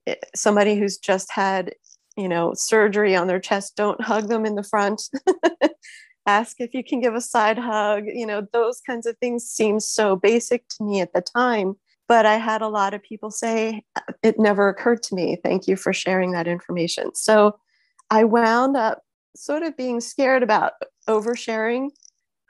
[0.07, 1.73] eh, somebody who's just had,
[2.17, 5.01] you know, surgery on their chest, don't hug them in the front.
[6.25, 8.03] Ask if you can give a side hug.
[8.05, 11.75] You know, those kinds of things seem so basic to me at the time.
[12.07, 13.83] But I had a lot of people say,
[14.23, 15.37] it never occurred to me.
[15.43, 17.13] Thank you for sharing that information.
[17.13, 17.59] So
[18.09, 19.03] I wound up
[19.35, 20.73] sort of being scared about
[21.07, 21.89] oversharing.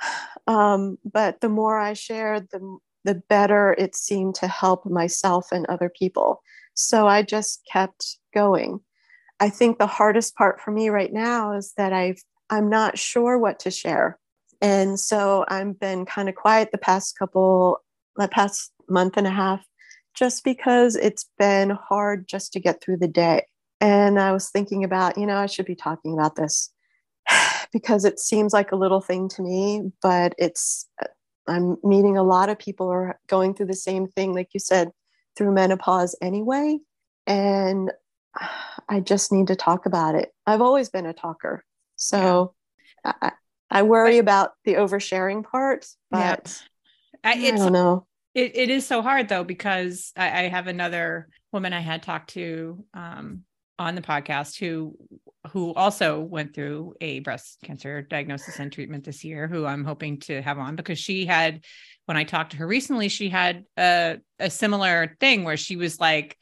[0.47, 5.65] Um, but the more I shared, the the better it seemed to help myself and
[5.67, 6.41] other people.
[6.73, 8.79] So I just kept going.
[9.39, 13.37] I think the hardest part for me right now is that I've I'm not sure
[13.37, 14.17] what to share.
[14.61, 17.79] And so I've been kind of quiet the past couple
[18.15, 19.63] the past month and a half
[20.13, 23.45] just because it's been hard just to get through the day.
[23.79, 26.71] And I was thinking about, you know, I should be talking about this
[27.71, 30.87] because it seems like a little thing to me, but it's
[31.49, 34.59] I'm meeting a lot of people who are going through the same thing, like you
[34.59, 34.91] said,
[35.35, 36.79] through menopause anyway.
[37.27, 37.91] And
[38.89, 40.31] I just need to talk about it.
[40.45, 41.63] I've always been a talker.
[41.95, 42.53] So
[43.05, 43.13] yeah.
[43.21, 43.31] I,
[43.69, 46.59] I, worry but, about the oversharing part, but
[47.23, 47.31] yeah.
[47.31, 48.07] I, I don't know.
[48.33, 52.31] It, it is so hard though, because I, I have another woman I had talked
[52.31, 53.43] to um,
[53.79, 54.95] on the podcast who
[55.51, 60.19] who also went through a breast cancer diagnosis and treatment this year, who I'm hoping
[60.21, 61.63] to have on because she had,
[62.05, 65.97] when I talked to her recently, she had a, a similar thing where she was
[65.97, 66.37] like,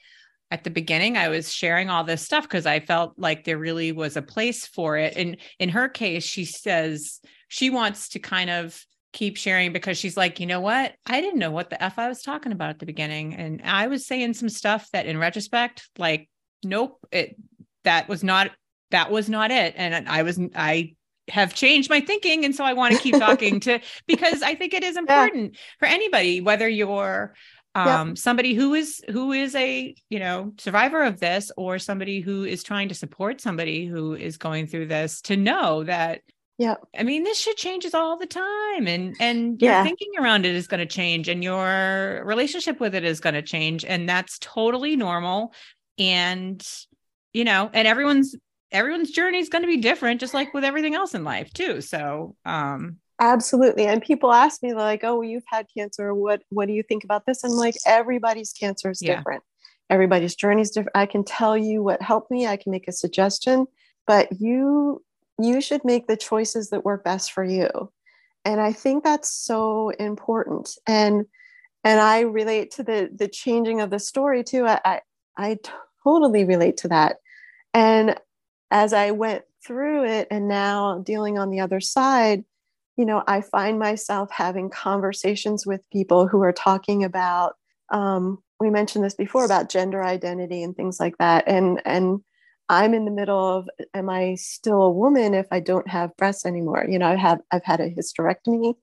[0.49, 3.91] at the beginning I was sharing all this stuff because I felt like there really
[3.91, 5.15] was a place for it.
[5.15, 7.19] And in her case, she says
[7.49, 10.93] she wants to kind of keep sharing because she's like, you know what?
[11.05, 13.35] I didn't know what the F I was talking about at the beginning.
[13.35, 16.29] And I was saying some stuff that in retrospect, like,
[16.63, 17.35] nope, it
[17.83, 18.51] that was not
[18.91, 19.73] that was not it.
[19.77, 20.95] And I was I
[21.29, 22.45] have changed my thinking.
[22.45, 25.59] And so I want to keep talking to because I think it is important yeah.
[25.79, 27.33] for anybody, whether you're
[27.75, 32.43] um, somebody who is who is a you know survivor of this or somebody who
[32.43, 36.21] is trying to support somebody who is going through this to know that
[36.57, 40.55] yeah i mean this shit changes all the time and and your thinking around it
[40.55, 44.39] is going to change and your relationship with it is going to change and that's
[44.39, 45.53] totally normal
[45.97, 46.65] and
[47.33, 48.35] you know and everyone's
[48.71, 51.81] everyone's journey is going to be different just like with everything else in life too.
[51.81, 53.87] So um absolutely.
[53.87, 56.13] And people ask me like oh you've had cancer.
[56.13, 57.43] What what do you think about this?
[57.43, 59.15] And I'm like everybody's cancer is yeah.
[59.15, 59.43] different.
[59.89, 60.97] Everybody's journey is different.
[60.97, 62.45] I can tell you what helped me.
[62.45, 63.67] I can make a suggestion
[64.07, 65.03] but you
[65.39, 67.69] you should make the choices that work best for you.
[68.43, 70.71] And i think that's so important.
[70.87, 71.25] And
[71.83, 74.65] and i relate to the the changing of the story too.
[74.65, 75.01] I i,
[75.37, 75.57] I
[76.07, 77.17] totally relate to that
[77.73, 78.15] and
[78.71, 82.43] as I went through it and now dealing on the other side,
[82.95, 87.55] you know, I find myself having conversations with people who are talking about,
[87.91, 91.47] um, we mentioned this before about gender identity and things like that.
[91.47, 92.21] And, and
[92.69, 96.45] I'm in the middle of, am I still a woman if I don't have breasts
[96.45, 96.85] anymore?
[96.89, 98.73] You know, I have, I've had a hysterectomy.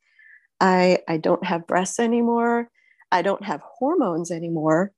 [0.61, 2.71] I, I don't have breasts anymore.
[3.11, 4.93] I don't have hormones anymore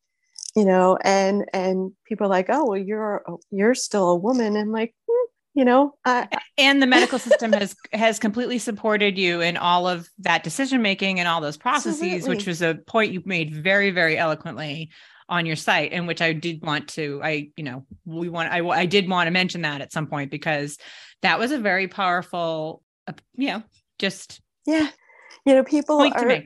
[0.56, 4.72] you know and and people are like oh well you're you're still a woman and
[4.72, 9.56] like hmm, you know I, and the medical system has has completely supported you in
[9.56, 12.28] all of that decision making and all those processes absolutely.
[12.28, 14.90] which was a point you made very very eloquently
[15.28, 18.66] on your site and which i did want to i you know we want i,
[18.66, 20.78] I did want to mention that at some point because
[21.20, 23.62] that was a very powerful uh, you know
[23.98, 24.88] just yeah
[25.44, 26.42] you know people are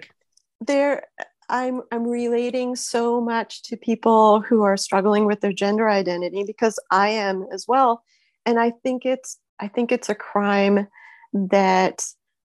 [0.62, 1.04] they're
[1.50, 6.78] I'm I'm relating so much to people who are struggling with their gender identity because
[6.90, 8.02] I am as well.
[8.46, 10.86] And I think it's I think it's a crime
[11.34, 12.04] that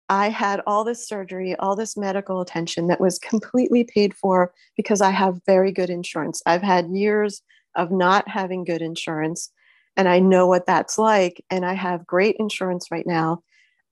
[0.09, 5.01] I had all this surgery, all this medical attention that was completely paid for because
[5.01, 6.41] I have very good insurance.
[6.45, 7.41] I've had years
[7.75, 9.51] of not having good insurance
[9.97, 11.43] and I know what that's like.
[11.49, 13.43] And I have great insurance right now.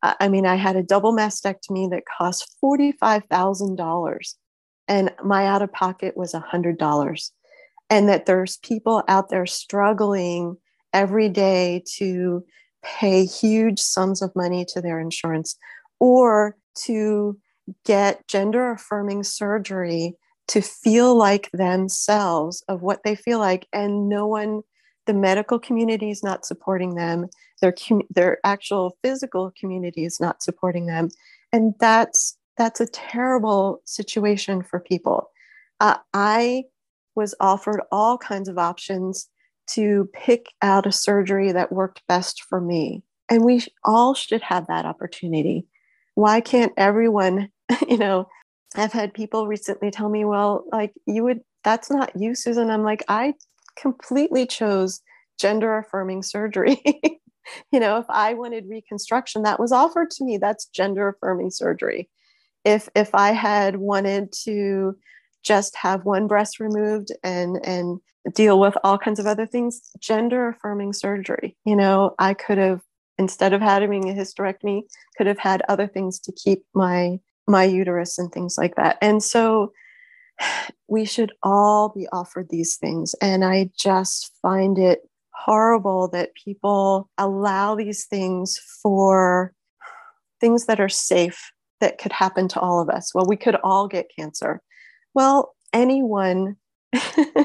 [0.02, 4.34] I mean, I had a double mastectomy that cost $45,000
[4.88, 7.32] and my out of pocket was a hundred dollars.
[7.90, 10.58] And that there's people out there struggling
[10.94, 12.44] every day to
[12.84, 15.58] pay huge sums of money to their insurance
[16.00, 17.38] or to
[17.86, 20.16] get gender affirming surgery
[20.48, 23.68] to feel like themselves of what they feel like.
[23.72, 24.62] And no one
[25.06, 27.28] the medical community is not supporting them.
[27.62, 27.74] Their
[28.10, 31.10] their actual physical community is not supporting them.
[31.52, 35.30] And that's that's a terrible situation for people.
[35.80, 36.64] Uh, I
[37.16, 39.30] was offered all kinds of options
[39.66, 43.04] to pick out a surgery that worked best for me.
[43.30, 45.66] And we all should have that opportunity.
[46.16, 47.50] Why can't everyone,
[47.88, 48.28] you know,
[48.76, 52.70] I've had people recently tell me, well, like you would, that's not you, Susan.
[52.70, 53.36] I'm like, I
[53.78, 55.02] completely chose
[55.40, 56.82] gender affirming surgery.
[57.72, 60.38] you know, if I wanted reconstruction, that was offered to me.
[60.38, 62.10] That's gender affirming surgery
[62.66, 64.98] if if I had wanted to
[65.44, 68.00] just have one breast removed and and
[68.34, 71.58] deal with all kinds of other things, gender affirming surgery.
[71.66, 72.82] You know, I could have
[73.18, 74.84] instead of having a hysterectomy,
[75.18, 78.98] could have had other things to keep my my uterus and things like that.
[79.02, 79.74] And so
[80.88, 83.16] we should all be offered these things.
[83.22, 85.02] And I just find it
[85.34, 89.54] horrible that people allow these things for
[90.40, 91.53] things that are safe
[91.84, 93.14] that could happen to all of us.
[93.14, 94.62] Well, we could all get cancer.
[95.14, 96.56] Well, anyone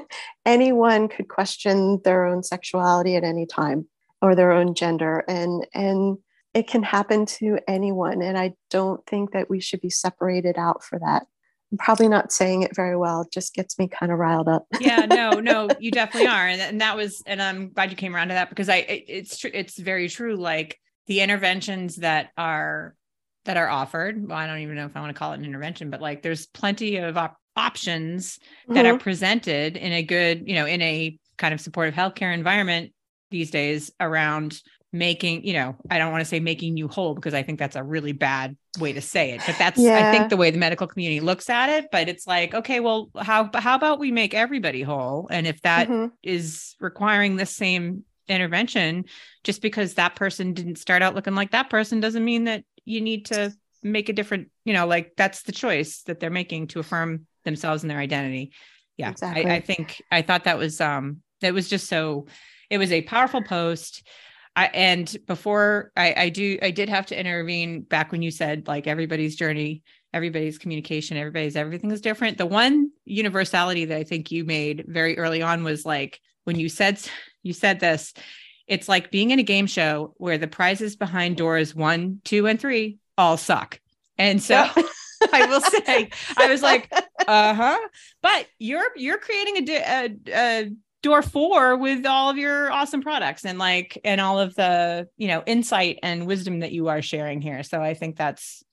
[0.46, 3.88] anyone could question their own sexuality at any time
[4.22, 6.18] or their own gender and and
[6.54, 10.84] it can happen to anyone and I don't think that we should be separated out
[10.84, 11.24] for that.
[11.72, 13.22] I'm probably not saying it very well.
[13.22, 14.66] It just gets me kind of riled up.
[14.78, 16.46] yeah, no, no, you definitely are.
[16.46, 19.04] And, and that was, and I'm glad you came around to that because I, it,
[19.08, 19.50] it's true.
[19.52, 20.36] It's very true.
[20.36, 20.78] Like
[21.08, 22.94] the interventions that are
[23.48, 24.28] that are offered.
[24.28, 26.20] Well, I don't even know if I want to call it an intervention, but like
[26.20, 28.74] there's plenty of op- options mm-hmm.
[28.74, 29.02] that are mm-hmm.
[29.02, 32.92] presented in a good, you know, in a kind of supportive healthcare environment
[33.30, 34.60] these days around
[34.92, 37.74] making, you know, I don't want to say making you whole because I think that's
[37.74, 40.10] a really bad way to say it, but that's yeah.
[40.10, 41.86] I think the way the medical community looks at it.
[41.90, 45.26] But it's like, okay, well, how how about we make everybody whole?
[45.30, 46.08] And if that mm-hmm.
[46.22, 49.06] is requiring the same intervention,
[49.42, 53.00] just because that person didn't start out looking like that person doesn't mean that you
[53.00, 56.80] need to make a different, you know, like that's the choice that they're making to
[56.80, 58.52] affirm themselves and their identity.
[58.96, 59.10] Yeah.
[59.10, 59.46] Exactly.
[59.46, 62.26] I, I think I thought that was um that was just so
[62.70, 64.06] it was a powerful post.
[64.56, 68.66] I, and before I, I do, I did have to intervene back when you said
[68.66, 69.82] like everybody's journey,
[70.12, 72.38] everybody's communication, everybody's everything is different.
[72.38, 76.68] The one universality that I think you made very early on was like when you
[76.68, 77.00] said
[77.44, 78.12] you said this,
[78.68, 82.60] it's like being in a game show where the prizes behind doors one, two, and
[82.60, 83.80] three all suck.
[84.16, 84.54] And so
[85.32, 86.92] I will say, I was like,
[87.26, 87.78] uh huh.
[88.22, 90.70] But you're you're creating a, a, a
[91.02, 95.28] door four with all of your awesome products and like and all of the you
[95.28, 98.64] know insight and wisdom that you are sharing here so i think that's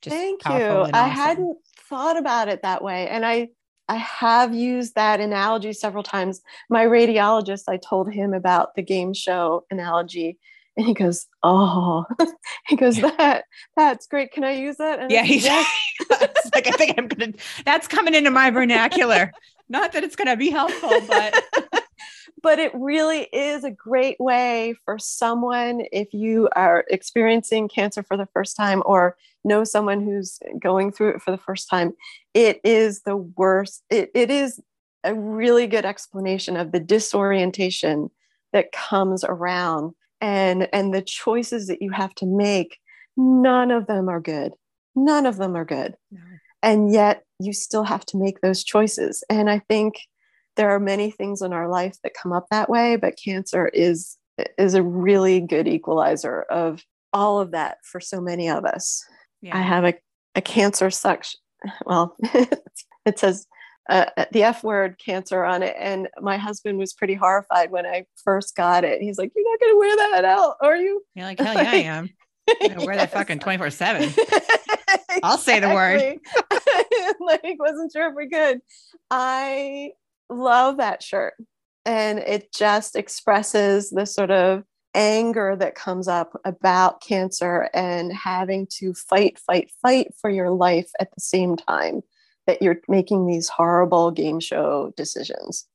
[0.00, 0.94] just thank you awesome.
[0.94, 3.48] i hadn't thought about it that way and i
[3.88, 6.42] i have used that analogy several times.
[6.70, 10.38] My radiologist i told him about the game show analogy
[10.76, 12.04] and he goes oh
[12.66, 13.44] he goes that
[13.76, 14.32] that's great.
[14.32, 14.98] Can i use that?
[15.00, 15.66] And yeah he's yes.
[16.54, 17.32] like i think i'm gonna
[17.64, 19.32] that's coming into my vernacular.
[19.66, 21.42] Not that it's gonna be helpful but
[22.44, 28.16] but it really is a great way for someone if you are experiencing cancer for
[28.16, 31.92] the first time or know someone who's going through it for the first time
[32.34, 34.60] it is the worst it, it is
[35.04, 38.10] a really good explanation of the disorientation
[38.52, 42.78] that comes around and and the choices that you have to make.
[43.16, 44.52] None of them are good.
[44.96, 45.96] None of them are good.
[46.10, 46.20] No.
[46.62, 49.22] and yet you still have to make those choices.
[49.28, 49.96] And i think
[50.56, 54.16] there are many things in our life that come up that way but cancer is
[54.58, 56.82] is a really good equalizer of
[57.12, 59.04] all of that for so many of us.
[59.40, 59.56] Yeah.
[59.56, 59.94] i have a,
[60.34, 61.38] a cancer section
[61.86, 62.16] well
[63.04, 63.46] it says
[63.90, 65.76] uh, the f word cancer on it.
[65.78, 69.02] And my husband was pretty horrified when i first got it.
[69.02, 71.02] He's like you're not going to wear that out are you?
[71.14, 72.08] You're like hell yeah i am.
[72.48, 74.12] I wear that fucking 24 7
[75.22, 76.18] i'll say the word.
[77.20, 78.60] Like wasn't sure if we could.
[79.10, 79.90] I
[80.30, 81.34] love that shirt.
[81.84, 84.64] And it just expresses the sort of
[84.94, 90.90] anger that comes up about cancer and having to fight, fight, fight for your life
[91.00, 92.00] at the same time
[92.46, 95.66] that you're making these horrible game show decisions.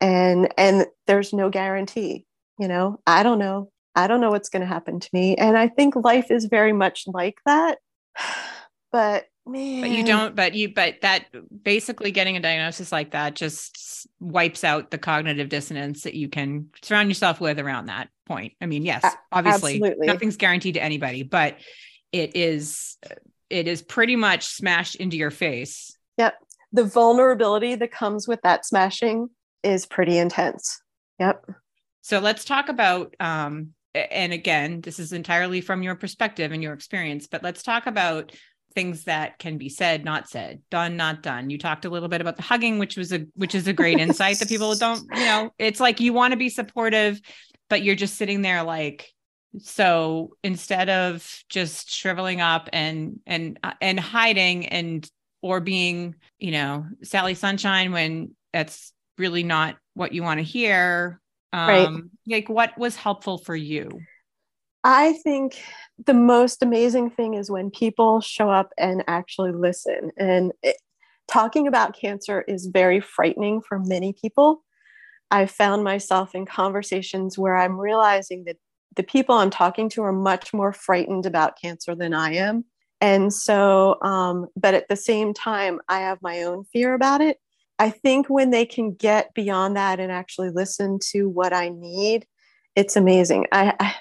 [0.00, 2.24] And and there's no guarantee,
[2.58, 3.00] you know.
[3.06, 3.70] I don't know.
[3.94, 5.36] I don't know what's going to happen to me.
[5.36, 7.78] And I think life is very much like that.
[8.92, 9.80] But Man.
[9.80, 11.26] But you don't, but you, but that
[11.62, 16.68] basically getting a diagnosis like that just wipes out the cognitive dissonance that you can
[16.82, 18.52] surround yourself with around that point.
[18.60, 20.06] I mean, yes, obviously Absolutely.
[20.06, 21.56] nothing's guaranteed to anybody, but
[22.12, 22.98] it is,
[23.48, 25.96] it is pretty much smashed into your face.
[26.18, 26.34] Yep.
[26.72, 29.30] The vulnerability that comes with that smashing
[29.62, 30.80] is pretty intense.
[31.18, 31.50] Yep.
[32.02, 36.72] So let's talk about, um, and again, this is entirely from your perspective and your
[36.72, 38.32] experience, but let's talk about
[38.74, 42.20] things that can be said not said done not done you talked a little bit
[42.20, 45.24] about the hugging which was a which is a great insight that people don't you
[45.24, 47.20] know it's like you want to be supportive
[47.68, 49.12] but you're just sitting there like
[49.58, 55.10] so instead of just shriveling up and and uh, and hiding and
[55.42, 61.20] or being you know sally sunshine when that's really not what you want to hear
[61.52, 62.02] um right.
[62.28, 63.88] like what was helpful for you
[64.82, 65.62] I think
[66.06, 70.10] the most amazing thing is when people show up and actually listen.
[70.16, 70.76] And it,
[71.28, 74.64] talking about cancer is very frightening for many people.
[75.30, 78.56] I found myself in conversations where I'm realizing that
[78.96, 82.64] the people I'm talking to are much more frightened about cancer than I am.
[83.00, 87.38] And so, um, but at the same time, I have my own fear about it.
[87.78, 92.26] I think when they can get beyond that and actually listen to what I need,
[92.76, 93.46] it's amazing.
[93.52, 93.94] I, I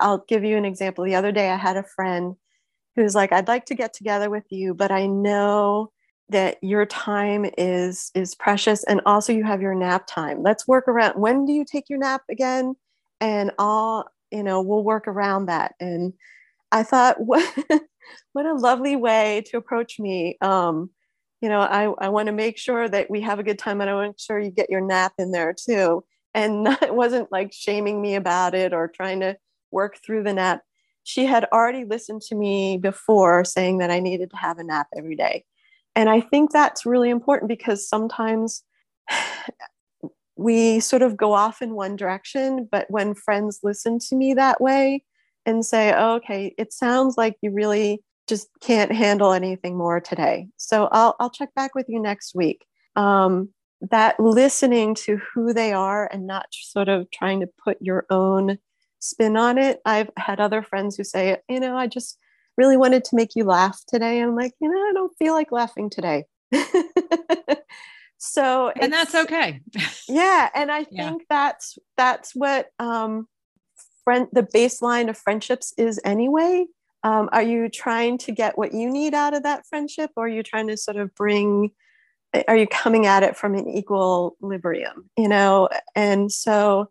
[0.00, 1.04] I'll give you an example.
[1.04, 2.36] The other day, I had a friend
[2.96, 5.92] who's like, "I'd like to get together with you, but I know
[6.30, 10.42] that your time is is precious, and also you have your nap time.
[10.42, 11.20] Let's work around.
[11.20, 12.74] When do you take your nap again?
[13.20, 16.14] And I'll, you know, we'll work around that." And
[16.72, 17.44] I thought, what
[18.32, 20.36] what a lovely way to approach me.
[20.40, 20.90] Um,
[21.40, 23.88] you know, I, I want to make sure that we have a good time and
[23.88, 26.04] I want to sure you get your nap in there too.
[26.34, 29.36] And it wasn't like shaming me about it or trying to
[29.70, 30.62] work through the nap.
[31.04, 34.88] She had already listened to me before saying that I needed to have a nap
[34.96, 35.44] every day.
[35.96, 38.62] And I think that's really important because sometimes
[40.36, 44.60] we sort of go off in one direction, but when friends listen to me that
[44.60, 45.04] way
[45.46, 50.48] and say, oh, okay, it sounds like you really just can't handle anything more today.
[50.56, 52.64] So I'll I'll check back with you next week.
[52.96, 53.50] Um,
[53.90, 58.58] that listening to who they are and not sort of trying to put your own
[59.00, 59.80] spin on it.
[59.84, 62.18] I've had other friends who say, you know, I just
[62.56, 64.20] really wanted to make you laugh today.
[64.20, 66.24] I'm like, you know, I don't feel like laughing today.
[68.18, 69.60] so and that's okay.
[70.08, 70.50] yeah.
[70.54, 71.26] And I think yeah.
[71.28, 73.26] that's that's what um
[74.04, 76.66] friend the baseline of friendships is anyway.
[77.02, 80.28] Um, are you trying to get what you need out of that friendship or are
[80.28, 81.70] you trying to sort of bring
[82.46, 86.88] are you coming at it from an equilibrium you know and so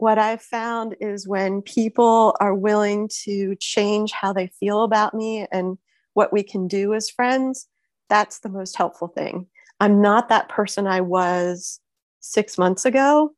[0.00, 5.46] what i've found is when people are willing to change how they feel about me
[5.52, 5.78] and
[6.14, 7.68] what we can do as friends
[8.10, 9.46] that's the most helpful thing.
[9.78, 11.80] I'm not that person i was
[12.22, 13.30] six months ago.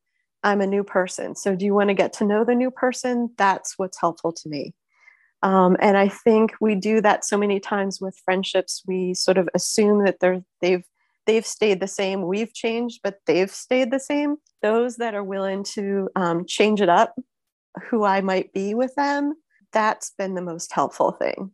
[0.43, 1.37] I'm a new person.
[1.37, 3.31] So do you want to get to know the new person?
[3.39, 4.75] That's what's helpful to me.
[5.45, 8.83] Um, and i think we do that so many times with friendships.
[8.87, 10.85] We sort of assume that they're they've
[11.27, 12.27] they've stayed the same.
[12.27, 14.37] We've changed, but they've stayed the same.
[14.63, 17.15] Those that are willing to um, change it up,
[17.89, 19.35] who I might be with them,
[19.73, 21.53] that's been the most helpful thing.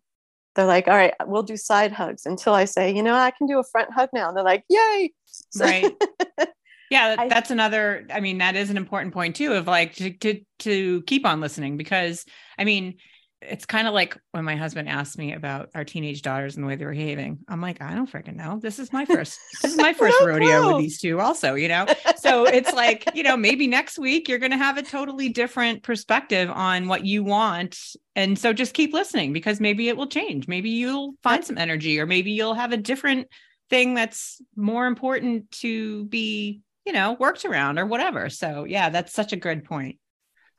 [0.54, 3.46] They're like, all right, we'll do side hugs until I say, you know, I can
[3.46, 4.28] do a front hug now.
[4.28, 5.12] And they're like, yay.
[5.24, 5.92] So- right.
[6.90, 8.06] Yeah, that's another.
[8.10, 9.52] I mean, that is an important point too.
[9.52, 12.24] Of like to to to keep on listening because
[12.58, 12.96] I mean,
[13.40, 16.68] it's kind of like when my husband asked me about our teenage daughters and the
[16.68, 17.38] way they were behaving.
[17.48, 18.58] I'm like, I don't freaking know.
[18.60, 20.74] This is my first, this is my first no rodeo clue.
[20.74, 21.86] with these two, also, you know?
[22.18, 25.84] So it's like, you know, maybe next week you're going to have a totally different
[25.84, 27.78] perspective on what you want.
[28.16, 30.48] And so just keep listening because maybe it will change.
[30.48, 33.28] Maybe you'll find some energy, or maybe you'll have a different
[33.70, 38.28] thing that's more important to be, you know, worked around or whatever.
[38.30, 39.98] So yeah, that's such a good point.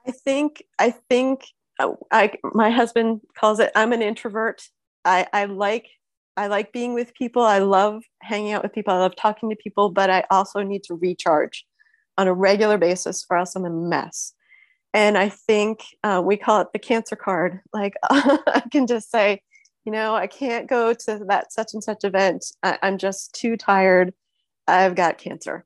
[0.08, 1.44] I think, I think
[2.12, 4.62] I my husband calls it I'm an introvert.
[5.06, 5.88] I, I like
[6.38, 7.42] I like being with people.
[7.42, 8.94] I love hanging out with people.
[8.94, 11.66] I love talking to people, but I also need to recharge
[12.18, 14.34] on a regular basis or else I'm a mess.
[14.94, 17.60] And I think uh, we call it the cancer card.
[17.74, 19.42] Like I can just say,
[19.86, 22.46] you know, I can't go to that such and such event.
[22.64, 24.14] I, am just too tired.
[24.68, 25.66] I've got cancer.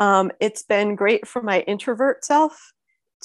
[0.00, 2.72] Um, it's been great for my introvert self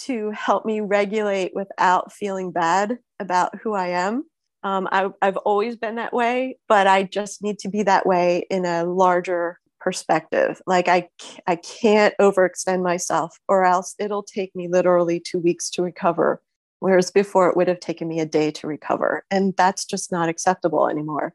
[0.06, 4.24] to help me regulate without feeling bad about who I am.
[4.64, 8.46] Um, I, I've always been that way, but I just need to be that way
[8.50, 10.62] in a larger perspective.
[10.68, 11.10] Like I,
[11.48, 16.42] I can't overextend myself, or else it'll take me literally two weeks to recover.
[16.80, 19.26] Whereas before, it would have taken me a day to recover.
[19.32, 21.34] And that's just not acceptable anymore.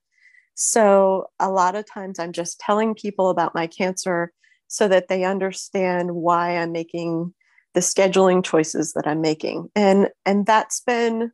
[0.55, 4.33] So, a lot of times, I'm just telling people about my cancer
[4.69, 7.35] so that they understand why I'm making
[7.75, 9.69] the scheduling choices that I'm making.
[9.75, 11.33] And and that's been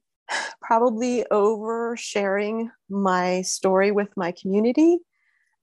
[0.62, 4.98] probably oversharing my story with my community.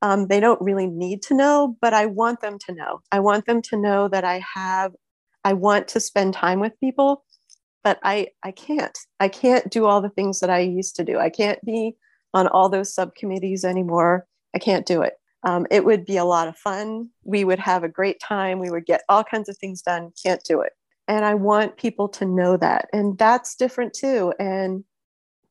[0.01, 3.01] Um, they don't really need to know, but I want them to know.
[3.11, 4.93] I want them to know that I have,
[5.43, 7.23] I want to spend time with people,
[7.84, 8.97] but I, I can't.
[9.19, 11.17] I can't do all the things that I used to do.
[11.17, 11.95] I can't be
[12.34, 14.28] on all those subcommittees anymore.
[14.55, 15.13] I can't do it.
[15.44, 17.10] Um, it would be a lot of fun.
[17.24, 18.60] We would have a great time.
[18.60, 20.12] We would get all kinds of things done.
[20.22, 20.74] Can't do it.
[21.08, 22.90] And I want people to know that.
[22.92, 24.34] And that's different too.
[24.40, 24.84] And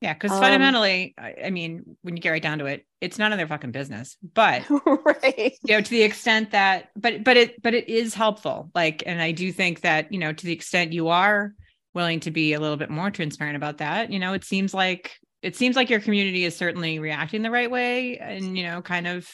[0.01, 3.33] yeah, because um, fundamentally, I mean, when you get right down to it, it's none
[3.33, 4.17] of their fucking business.
[4.35, 8.71] But right, you know, to the extent that, but but it but it is helpful.
[8.75, 11.55] Like, and I do think that you know, to the extent you are
[11.95, 15.17] willing to be a little bit more transparent about that, you know, it seems like
[15.41, 19.07] it seems like your community is certainly reacting the right way, and you know, kind
[19.07, 19.27] of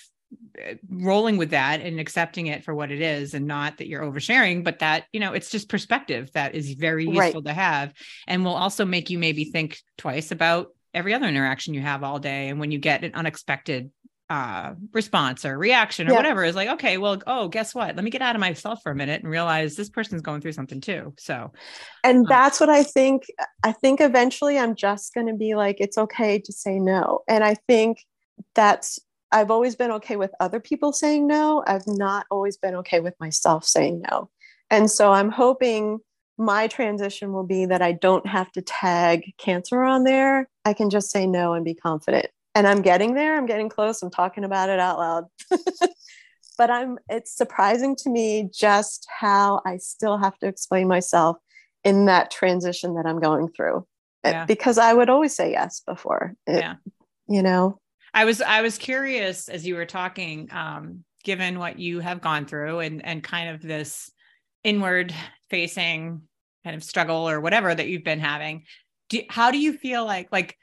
[0.89, 4.63] rolling with that and accepting it for what it is and not that you're oversharing
[4.63, 7.47] but that you know it's just perspective that is very useful right.
[7.47, 7.93] to have
[8.27, 12.19] and will also make you maybe think twice about every other interaction you have all
[12.19, 13.91] day and when you get an unexpected
[14.31, 16.17] uh, response or reaction or yeah.
[16.17, 18.91] whatever is like okay well oh guess what let me get out of myself for
[18.91, 21.53] a minute and realize this person's going through something too so
[22.03, 23.25] and um, that's what i think
[23.63, 27.45] i think eventually i'm just going to be like it's okay to say no and
[27.45, 27.99] i think
[28.55, 28.99] that's
[29.33, 31.65] I've always been okay with other people saying no.
[31.67, 34.29] I've not always been okay with myself saying no.
[34.71, 35.99] And so I'm hoping
[36.39, 40.49] my transition will be that I don't have to tag cancer on there.
[40.65, 42.27] I can just say no and be confident.
[42.55, 43.37] And I'm getting there.
[43.37, 44.03] I'm getting close.
[44.03, 45.25] I'm talking about it out loud.
[46.59, 51.39] but I'm it's surprising to me just how I still have to explain myself
[51.85, 53.87] in that transition that I'm going through.
[54.25, 54.45] Yeah.
[54.45, 56.35] Because I would always say yes before.
[56.47, 56.75] It, yeah.
[57.29, 57.81] You know,
[58.15, 62.47] I was I was curious as you were talking, um, given what you have gone
[62.47, 64.11] through and and kind of this
[64.65, 65.15] inward
[65.51, 66.23] facing
[66.65, 68.65] kind of struggle or whatever that you've been having.
[69.09, 70.57] Do, how do you feel like like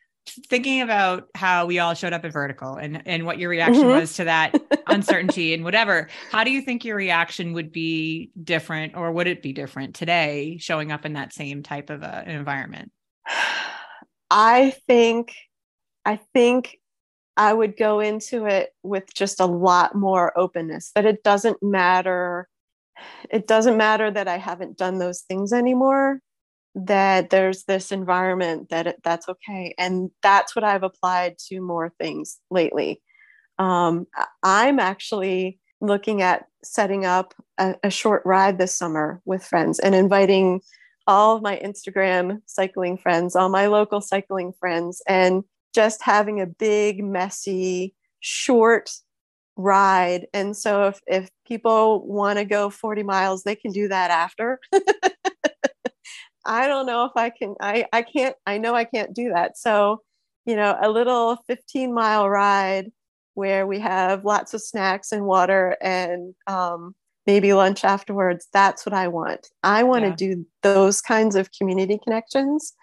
[0.47, 3.99] thinking about how we all showed up at vertical and and what your reaction mm-hmm.
[3.99, 4.53] was to that
[4.87, 9.41] uncertainty and whatever how do you think your reaction would be different or would it
[9.41, 12.91] be different today showing up in that same type of a, an environment
[14.29, 15.33] i think
[16.05, 16.77] i think
[17.39, 22.47] i would go into it with just a lot more openness that it doesn't matter
[23.31, 26.21] it doesn't matter that i haven't done those things anymore
[26.75, 29.73] that there's this environment that it, that's okay.
[29.77, 33.01] And that's what i've applied to more things lately.
[33.57, 34.07] Um,
[34.43, 39.95] i'm actually looking at setting up a, a, short ride this summer with friends and
[39.95, 40.61] inviting
[41.07, 46.47] all of my instagram cycling friends all my local cycling friends and just having a
[46.47, 48.91] big messy short
[49.55, 54.09] ride and so if, if people want to go 40 miles they can do that
[54.09, 54.59] after
[56.49, 59.57] I don't know if I can, I, I can't, I know I can't do that.
[59.57, 60.01] So,
[60.45, 62.91] you know, a little 15 mile ride
[63.35, 66.95] where we have lots of snacks and water and um,
[67.27, 68.47] maybe lunch afterwards.
[68.51, 69.47] That's what I want.
[69.61, 70.09] I want yeah.
[70.09, 72.73] to do those kinds of community connections.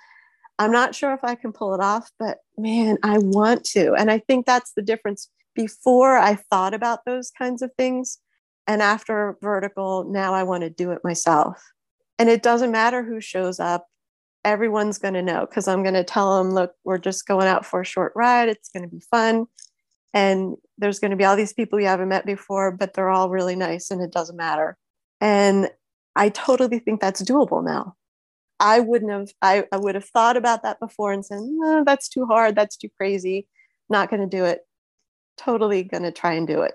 [0.59, 3.95] I'm not sure if I can pull it off, but man, I want to.
[3.95, 5.29] And I think that's the difference.
[5.55, 8.19] Before I thought about those kinds of things,
[8.67, 11.63] and after vertical, now I want to do it myself.
[12.19, 13.87] And it doesn't matter who shows up,
[14.45, 17.67] everyone's going to know because I'm going to tell them, look, we're just going out
[17.67, 18.49] for a short ride.
[18.49, 19.47] It's going to be fun.
[20.15, 23.29] And there's going to be all these people you haven't met before, but they're all
[23.29, 24.77] really nice and it doesn't matter.
[25.21, 25.69] And
[26.15, 27.97] I totally think that's doable now.
[28.59, 32.09] I wouldn't have, I, I would have thought about that before and said, no, that's
[32.09, 32.57] too hard.
[32.57, 33.47] That's too crazy.
[33.89, 34.61] Not going to do it.
[35.37, 36.73] Totally going to try and do it.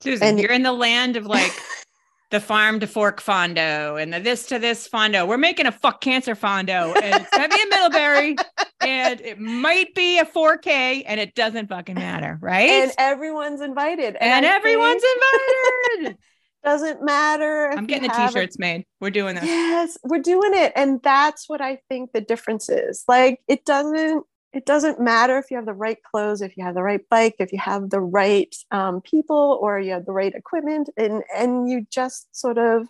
[0.00, 1.52] Susan, and, you're in the land of like
[2.30, 5.26] the farm to fork fondo and the this to this fondo.
[5.26, 8.36] We're making a fuck cancer fondo and it's gonna be a Middlebury
[8.80, 12.68] and it might be a 4K and it doesn't fucking matter, right?
[12.68, 14.16] And everyone's invited.
[14.20, 16.18] And, and everyone's invited.
[16.64, 17.70] doesn't matter.
[17.70, 18.84] I'm getting the t-shirts made.
[19.00, 19.44] We're doing this.
[19.44, 20.72] Yes, we're doing it.
[20.74, 23.04] And that's what I think the difference is.
[23.08, 26.74] Like it doesn't it doesn't matter if you have the right clothes, if you have
[26.74, 30.34] the right bike, if you have the right um, people, or you have the right
[30.34, 32.88] equipment, and and you just sort of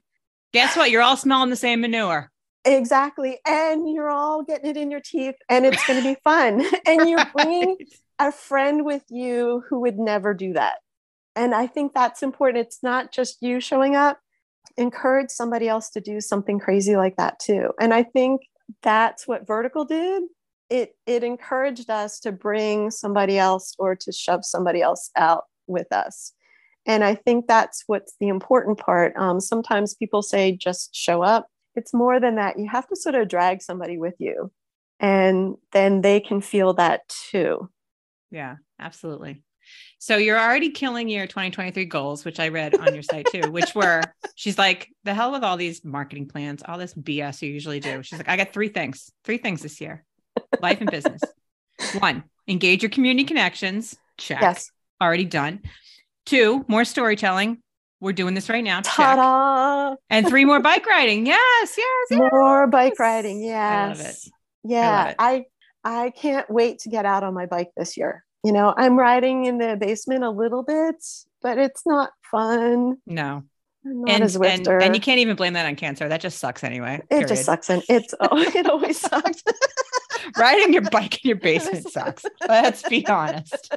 [0.52, 0.90] guess what?
[0.90, 2.30] You're all smelling the same manure.
[2.64, 6.64] Exactly, and you're all getting it in your teeth, and it's going to be fun.
[6.86, 7.76] and you're bringing
[8.18, 10.76] a friend with you who would never do that.
[11.38, 12.66] And I think that's important.
[12.66, 14.18] It's not just you showing up.
[14.76, 17.70] Encourage somebody else to do something crazy like that too.
[17.80, 18.40] And I think
[18.82, 20.24] that's what Vertical did.
[20.68, 25.90] It it encouraged us to bring somebody else or to shove somebody else out with
[25.92, 26.32] us.
[26.86, 29.14] And i think that's what's the important part.
[29.16, 31.46] Um, sometimes people say just show up.
[31.76, 32.58] It's more than that.
[32.58, 34.50] You have to sort of drag somebody with you
[34.98, 37.70] and then they can feel that too.
[38.30, 39.42] Yeah absolutely
[39.98, 43.74] so you're already killing your 2023 goals, which I read on your site too, which
[43.74, 44.02] were
[44.36, 48.02] she's like, the hell with all these marketing plans, all this BS you usually do.
[48.02, 50.04] She's like, I got three things, three things this year
[50.62, 51.22] life and business.
[51.98, 53.96] One, engage your community connections.
[54.16, 54.40] Check.
[54.40, 54.70] Yes.
[55.02, 55.60] Already done.
[56.26, 57.62] Two, more storytelling.
[58.00, 58.80] We're doing this right now.
[58.82, 59.90] Ta-da!
[59.90, 59.98] Check.
[60.10, 61.26] And three more bike riding.
[61.26, 62.20] Yes, yes, yes.
[62.32, 63.42] More bike riding.
[63.42, 63.58] Yes.
[63.58, 64.16] I love it.
[64.64, 65.14] Yeah.
[65.18, 65.44] I, I
[65.84, 68.24] I can't wait to get out on my bike this year.
[68.44, 71.04] You know, I'm riding in the basement a little bit,
[71.42, 72.98] but it's not fun.
[73.06, 73.42] No.
[73.84, 76.08] not and, as and, and you can't even blame that on cancer.
[76.08, 76.96] That just sucks anyway.
[77.02, 77.28] It period.
[77.28, 77.68] just sucks.
[77.68, 79.42] And it's oh, it always sucks.
[80.36, 82.24] riding your bike in your basement sucks.
[82.46, 83.74] Let's be honest.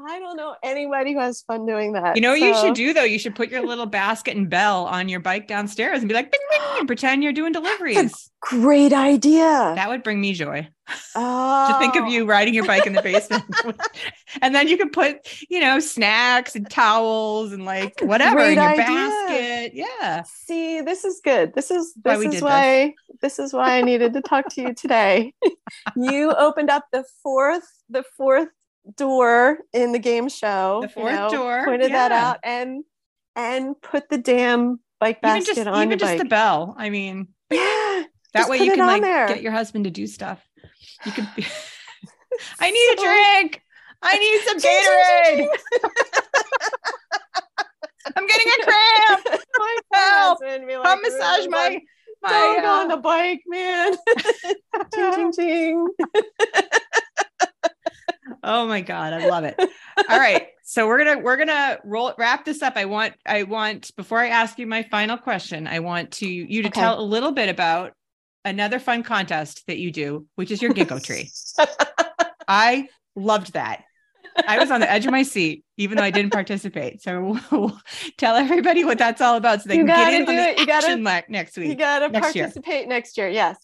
[0.00, 2.14] I don't know anybody who has fun doing that.
[2.14, 2.46] You know what so.
[2.46, 3.02] you should do though?
[3.02, 6.30] You should put your little basket and bell on your bike downstairs and be like,
[6.30, 8.30] bing, bing, and pretend you're doing deliveries.
[8.40, 9.72] great idea.
[9.74, 10.68] That would bring me joy.
[11.14, 11.72] Oh.
[11.72, 12.08] to think of oh.
[12.08, 13.44] you riding your bike in the basement.
[14.42, 15.16] and then you can put,
[15.50, 18.84] you know, snacks and towels and like whatever in your idea.
[18.84, 19.72] basket.
[19.74, 20.22] Yeah.
[20.22, 21.54] See, this is good.
[21.54, 23.18] This is this why is why this.
[23.20, 25.34] this is why I needed to talk to you today.
[25.96, 28.48] you opened up the fourth the fourth
[28.96, 30.80] door in the game show.
[30.82, 31.64] The fourth you know, door.
[31.64, 32.08] Pointed yeah.
[32.08, 32.84] that out and
[33.36, 36.18] and put the damn bike basket even just, on even just bike.
[36.18, 36.74] the bell.
[36.76, 38.04] I mean, yeah.
[38.34, 39.28] That way you can like there.
[39.28, 40.46] get your husband to do stuff.
[41.04, 41.46] You could be
[42.60, 43.02] I need so...
[43.02, 43.62] a drink.
[44.02, 44.58] I need some
[45.38, 45.48] Gatorade.
[48.16, 49.42] I'm getting a cramp.
[49.58, 50.40] My help.
[50.40, 51.80] Like, Come massage my
[52.22, 52.68] my Don't uh...
[52.68, 53.96] on the bike, man.
[54.92, 55.88] ting ting ting
[58.42, 59.54] oh my god i love it
[60.08, 63.94] all right so we're gonna we're gonna roll wrap this up i want i want
[63.96, 66.80] before i ask you my final question i want to you to okay.
[66.80, 67.92] tell a little bit about
[68.44, 71.30] another fun contest that you do which is your ginkgo tree
[72.48, 73.84] I loved that.
[74.46, 77.02] I was on the edge of my seat, even though I didn't participate.
[77.02, 77.38] So
[78.18, 80.68] tell everybody what that's all about so they you can get in on the it.
[80.68, 81.68] action gotta, next week.
[81.68, 82.86] You got to participate year.
[82.86, 83.28] next year.
[83.28, 83.56] Yes.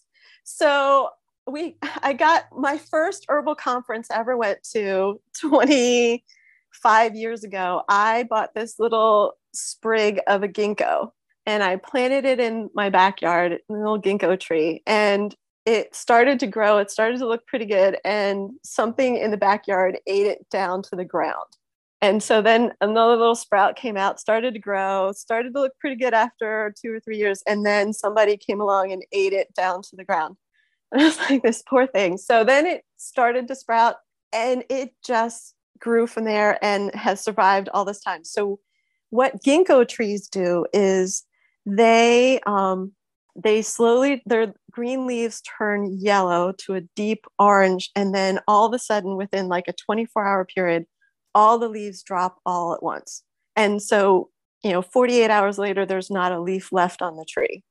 [0.43, 1.09] So
[1.47, 7.83] we, I got my first herbal conference ever went to 25 years ago.
[7.87, 11.11] I bought this little sprig of a ginkgo
[11.45, 14.81] and I planted it in my backyard, a little ginkgo tree.
[14.87, 15.35] And
[15.65, 16.77] it started to grow.
[16.77, 17.97] It started to look pretty good.
[18.03, 21.45] And something in the backyard ate it down to the ground.
[22.01, 25.95] And so then another little sprout came out, started to grow, started to look pretty
[25.95, 27.41] good after two or three years.
[27.47, 30.35] And then somebody came along and ate it down to the ground.
[30.93, 32.17] I was like, this poor thing.
[32.17, 33.95] So then it started to sprout
[34.33, 38.23] and it just grew from there and has survived all this time.
[38.23, 38.59] So,
[39.11, 41.23] what ginkgo trees do is
[41.65, 42.91] they um,
[43.35, 48.73] they slowly their green leaves turn yellow to a deep orange and then all of
[48.73, 50.85] a sudden within like a 24 hour period
[51.33, 53.23] all the leaves drop all at once
[53.55, 54.29] and so
[54.63, 57.63] you know 48 hours later there's not a leaf left on the tree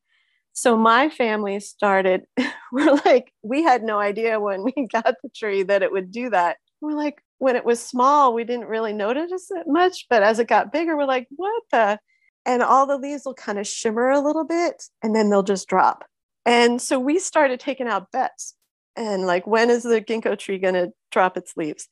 [0.55, 2.23] so my family started
[2.73, 6.31] we're like we had no idea when we got the tree that it would do
[6.31, 10.39] that we're like when it was small we didn't really notice it much but as
[10.39, 11.99] it got bigger we're like what the
[12.47, 15.69] and all the leaves will kind of shimmer a little bit and then they'll just
[15.69, 16.05] drop.
[16.47, 18.55] And so we started taking out bets
[18.97, 21.89] and like, when is the ginkgo tree going to drop its leaves?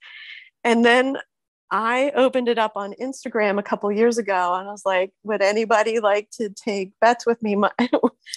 [0.62, 1.16] And then
[1.72, 5.40] I opened it up on Instagram a couple years ago and I was like, would
[5.40, 7.56] anybody like to take bets with me?
[7.62, 7.70] My,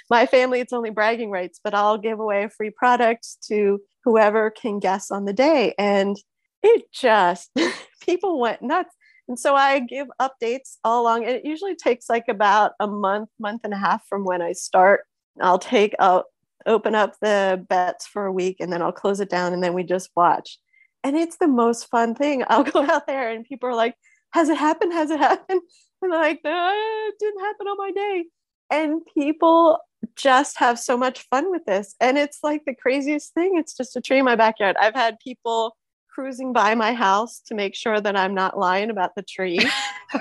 [0.10, 4.52] my family, it's only bragging rights, but I'll give away a free product to whoever
[4.52, 5.76] can guess on the day.
[5.78, 6.16] And
[6.64, 7.52] it just,
[8.02, 8.96] people went nuts.
[9.28, 11.26] And so I give updates all along.
[11.26, 14.54] And It usually takes like about a month, month and a half from when I
[14.54, 15.02] start.
[15.42, 16.24] I'll take, I'll
[16.66, 19.74] open up the bets for a week and then I'll close it down and then
[19.74, 20.58] we just watch.
[21.06, 22.44] And it's the most fun thing.
[22.50, 23.96] I'll go out there and people are like,
[24.32, 24.92] Has it happened?
[24.92, 25.62] Has it happened?
[26.02, 26.72] And I'm like, No,
[27.08, 28.26] it didn't happen on my day.
[28.70, 29.80] And people
[30.16, 31.96] just have so much fun with this.
[32.02, 33.54] And it's like the craziest thing.
[33.58, 34.76] It's just a tree in my backyard.
[34.80, 35.78] I've had people
[36.14, 39.60] cruising by my house to make sure that I'm not lying about the tree.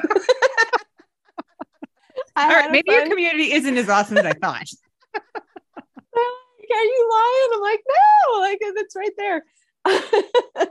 [2.37, 4.67] All right, maybe your community isn't as awesome as I thought.
[6.75, 7.51] Are you lying?
[7.55, 9.45] I'm like, no, like it's right there.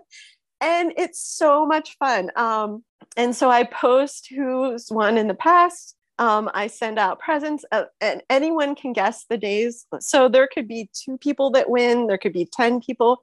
[0.61, 2.31] and it's so much fun.
[2.35, 2.83] Um,
[3.15, 5.95] and so I post who's won in the past.
[6.19, 9.85] Um, I send out presents, uh, and anyone can guess the days.
[9.99, 12.07] So there could be two people that win.
[12.07, 13.21] There could be ten people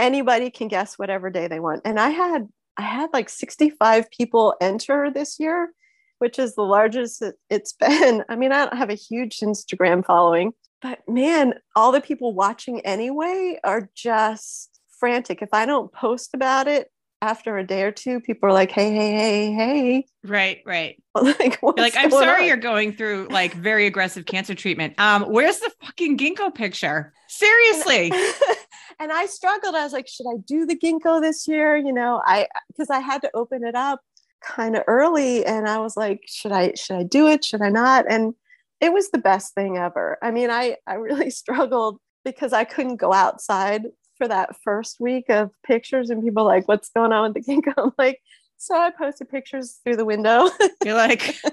[0.00, 1.82] anybody can guess whatever day they want.
[1.84, 5.70] And I had I had like 65 people enter this year,
[6.18, 8.24] which is the largest it's been.
[8.28, 12.80] I mean, I don't have a huge Instagram following, but man, all the people watching
[12.80, 14.69] anyway are just
[15.00, 15.42] frantic.
[15.42, 16.92] If I don't post about it
[17.22, 21.02] after a day or two, people are like, "Hey, hey, hey, hey!" Right, right.
[21.14, 22.48] like, like I'm sorry on?
[22.48, 24.94] you're going through like very aggressive cancer treatment.
[24.98, 27.12] Um, where's the fucking ginkgo picture?
[27.28, 28.12] Seriously.
[29.00, 29.74] and I struggled.
[29.74, 31.76] I was like, should I do the ginkgo this year?
[31.76, 34.00] You know, I because I had to open it up
[34.42, 37.44] kind of early, and I was like, should I should I do it?
[37.44, 38.06] Should I not?
[38.08, 38.34] And
[38.80, 40.18] it was the best thing ever.
[40.22, 43.82] I mean, I I really struggled because I couldn't go outside
[44.20, 47.72] for that first week of pictures, and people like, what's going on with the ginkgo?
[47.78, 48.20] I'm like,
[48.58, 50.50] so I posted pictures through the window.
[50.84, 51.36] You're like.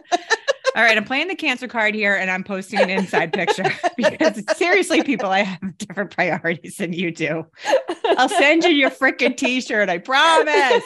[0.75, 3.65] All right, I'm playing the cancer card here and I'm posting an inside picture
[3.95, 7.47] because seriously, people, I have different priorities than you do.
[8.05, 10.83] I'll send you your freaking t shirt, I promise.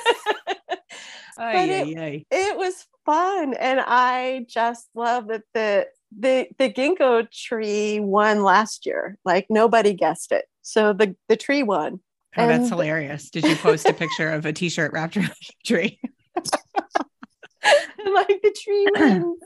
[1.37, 3.53] Ay, it, it was fun.
[3.55, 5.87] And I just love that the
[6.17, 9.17] the the ginkgo tree won last year.
[9.25, 10.45] Like nobody guessed it.
[10.61, 11.99] So the the tree won.
[12.37, 13.29] Oh, and that's hilarious.
[13.29, 15.99] Did you post a picture of a t-shirt wrapped around a tree?
[16.35, 19.37] like the tree wins.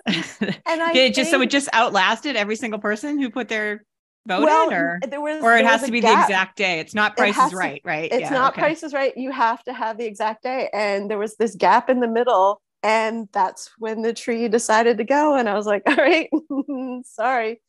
[0.66, 3.84] And I it just so it just outlasted every single person who put their
[4.28, 6.28] vote well, in or there was, or it has to be gap.
[6.28, 6.80] the exact day.
[6.80, 8.12] It's not Price is Right, right?
[8.12, 8.62] It's yeah, not okay.
[8.62, 9.16] Price is Right.
[9.16, 10.70] You have to have the exact day.
[10.74, 12.62] And there was this gap in the middle.
[12.86, 15.36] And that's when the tree decided to go.
[15.36, 16.30] And I was like, all right,
[17.06, 17.62] sorry.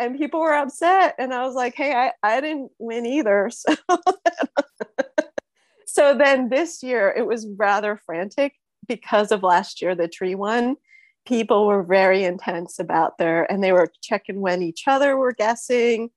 [0.00, 1.14] And people were upset.
[1.16, 3.50] And I was like, hey, I, I didn't win either.
[3.66, 3.76] So
[5.86, 8.54] so then this year it was rather frantic
[8.88, 10.76] because of last year, the tree won.
[11.26, 16.10] people were very intense about their, and they were checking when each other were guessing,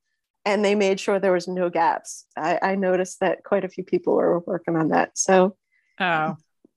[0.44, 2.26] and they made sure there was no gaps.
[2.36, 5.16] I, I noticed that quite a few people were working on that.
[5.16, 5.56] So,
[6.00, 6.36] oh,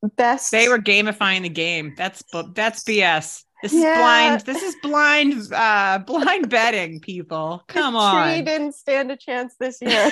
[0.09, 1.93] best they were gamifying the game.
[1.97, 2.23] That's
[2.53, 3.43] that's BS.
[3.61, 3.91] This yeah.
[3.91, 4.41] is blind.
[4.41, 7.63] This is blind, uh, blind betting, people.
[7.67, 8.33] Come the on.
[8.33, 10.11] Tree didn't stand a chance this year.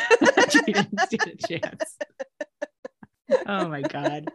[0.49, 1.97] tree didn't stand a chance.
[3.47, 4.29] oh my god.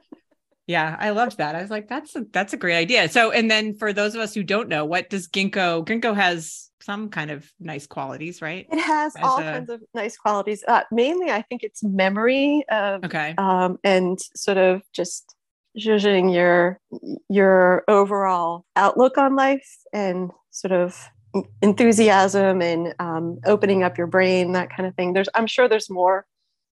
[0.67, 1.55] Yeah, I loved that.
[1.55, 3.09] I was like, that's a, that's a great idea.
[3.11, 5.87] So, and then for those of us who don't know, what does ginkgo?
[5.87, 8.67] Ginkgo has some kind of nice qualities, right?
[8.73, 9.43] It has As all a...
[9.43, 10.65] kinds of nice qualities.
[10.67, 12.65] Uh, mainly, I think it's memory.
[12.71, 13.35] Of, okay.
[13.37, 15.35] Um, and sort of just
[15.77, 16.81] judging your
[17.29, 21.11] your overall outlook on life and sort of
[21.63, 25.13] enthusiasm and um, opening up your brain, that kind of thing.
[25.13, 26.27] There's, I'm sure there's more.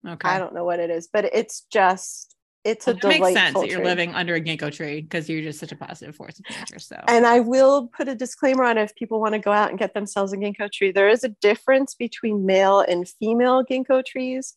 [0.07, 0.29] Okay.
[0.29, 2.33] I don't know what it is, but it's just
[2.65, 5.59] it's a it makes sense that you're living under a ginkgo tree because you're just
[5.59, 6.79] such a positive force of nature.
[6.79, 9.79] So, and I will put a disclaimer on if people want to go out and
[9.79, 10.93] get themselves a ginkgo tree.
[10.93, 14.55] There is a difference between male and female ginkgo trees,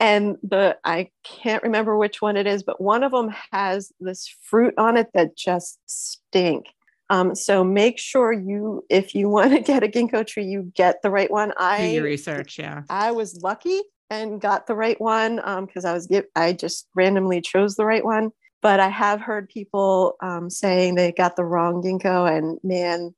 [0.00, 4.34] and the I can't remember which one it is, but one of them has this
[4.42, 6.66] fruit on it that just stink.
[7.10, 11.02] Um, so make sure you, if you want to get a ginkgo tree, you get
[11.02, 11.52] the right one.
[11.56, 12.58] I do your research.
[12.58, 13.80] Yeah, I was lucky
[14.10, 18.04] and got the right one because um, I was I just randomly chose the right
[18.04, 18.30] one.
[18.62, 23.14] But I have heard people um, saying they got the wrong ginkgo, and man,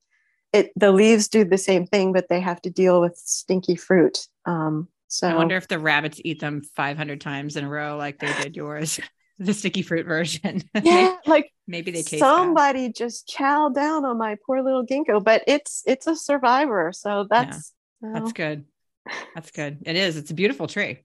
[0.53, 4.27] it the leaves do the same thing, but they have to deal with stinky fruit.
[4.45, 8.19] Um, so I wonder if the rabbits eat them 500 times in a row like
[8.19, 9.01] they did yours.
[9.39, 10.63] the sticky fruit version.
[10.83, 15.43] Yeah, like maybe they taste somebody just chow down on my poor little ginkgo, but
[15.47, 18.65] it's it's a survivor, so that's yeah, that's good.
[19.37, 19.79] That's good.
[19.87, 20.17] It is.
[20.17, 21.05] It's a beautiful tree.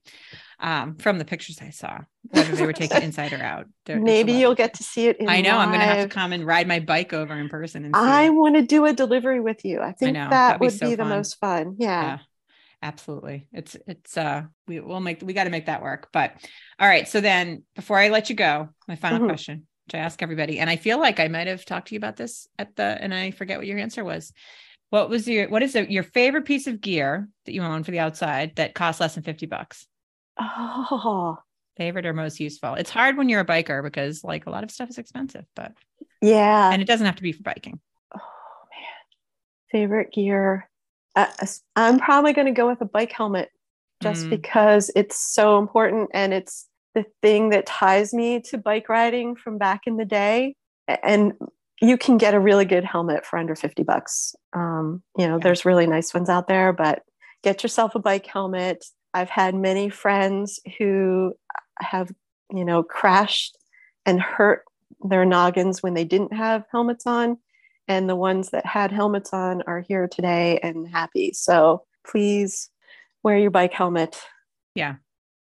[0.58, 2.00] Um, from the pictures I saw,
[2.30, 3.66] whether they were taking inside or out.
[3.88, 5.18] Maybe you'll get to see it.
[5.26, 5.50] I know.
[5.50, 5.60] Live.
[5.60, 7.84] I'm going to have to come and ride my bike over in person.
[7.84, 9.80] And I want to do a delivery with you.
[9.80, 11.76] I think I that would be, so be the most fun.
[11.78, 12.02] Yeah.
[12.02, 12.18] yeah.
[12.82, 13.46] Absolutely.
[13.52, 16.08] It's, it's, uh, we will make, we got to make that work.
[16.12, 16.34] But
[16.78, 17.06] all right.
[17.06, 19.28] So then before I let you go, my final mm-hmm.
[19.28, 21.98] question, which I ask everybody, and I feel like I might have talked to you
[21.98, 24.32] about this at the, and I forget what your answer was.
[24.90, 27.92] What was your what is it, your favorite piece of gear that you own for
[27.92, 29.86] the outside that costs less than 50 bucks?
[30.38, 31.38] Oh,
[31.78, 32.74] favorite or most useful.
[32.74, 35.72] It's hard when you're a biker because like a lot of stuff is expensive, but
[36.20, 36.70] yeah.
[36.70, 37.80] And it doesn't have to be for biking.
[38.14, 39.80] Oh man.
[39.80, 40.68] Favorite gear.
[41.14, 41.26] Uh,
[41.76, 43.50] I'm probably going to go with a bike helmet
[44.02, 44.30] just mm.
[44.30, 49.58] because it's so important and it's the thing that ties me to bike riding from
[49.58, 50.54] back in the day.
[51.02, 51.32] And
[51.80, 54.34] you can get a really good helmet for under 50 bucks.
[54.52, 55.42] Um, you know, yeah.
[55.42, 57.02] there's really nice ones out there, but
[57.42, 58.84] get yourself a bike helmet.
[59.14, 61.34] I've had many friends who
[61.80, 62.10] have,
[62.52, 63.56] you know, crashed
[64.06, 64.64] and hurt
[65.02, 67.38] their noggins when they didn't have helmets on.
[67.88, 71.32] And the ones that had helmets on are here today and happy.
[71.32, 72.70] So please
[73.22, 74.20] wear your bike helmet.
[74.74, 74.96] Yeah.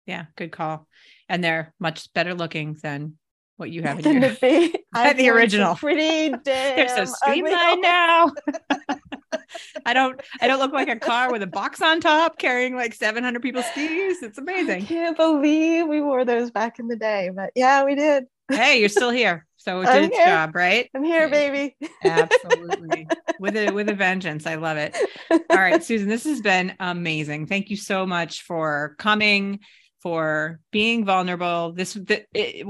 [0.05, 0.25] Yeah.
[0.35, 0.87] Good call.
[1.27, 3.17] And they're much better looking than
[3.59, 4.79] what you have in your the,
[5.17, 5.75] the original.
[5.75, 6.43] Pretty damn.
[6.45, 8.31] They're so streamlined now.
[9.85, 12.93] I don't I don't look like a car with a box on top carrying like
[12.93, 14.23] 700 people's skis.
[14.23, 14.83] It's amazing.
[14.83, 18.25] I can't believe we wore those back in the day, but yeah, we did.
[18.49, 19.45] Hey, you're still here.
[19.69, 20.89] So it did its job, right?
[20.95, 21.75] I'm here, baby.
[22.03, 23.07] Absolutely.
[23.39, 24.47] with a with a vengeance.
[24.47, 24.95] I love it.
[25.31, 27.47] All right, Susan, this has been amazing.
[27.47, 29.59] Thank you so much for coming
[30.01, 31.73] for being vulnerable.
[31.73, 32.65] This, the, it,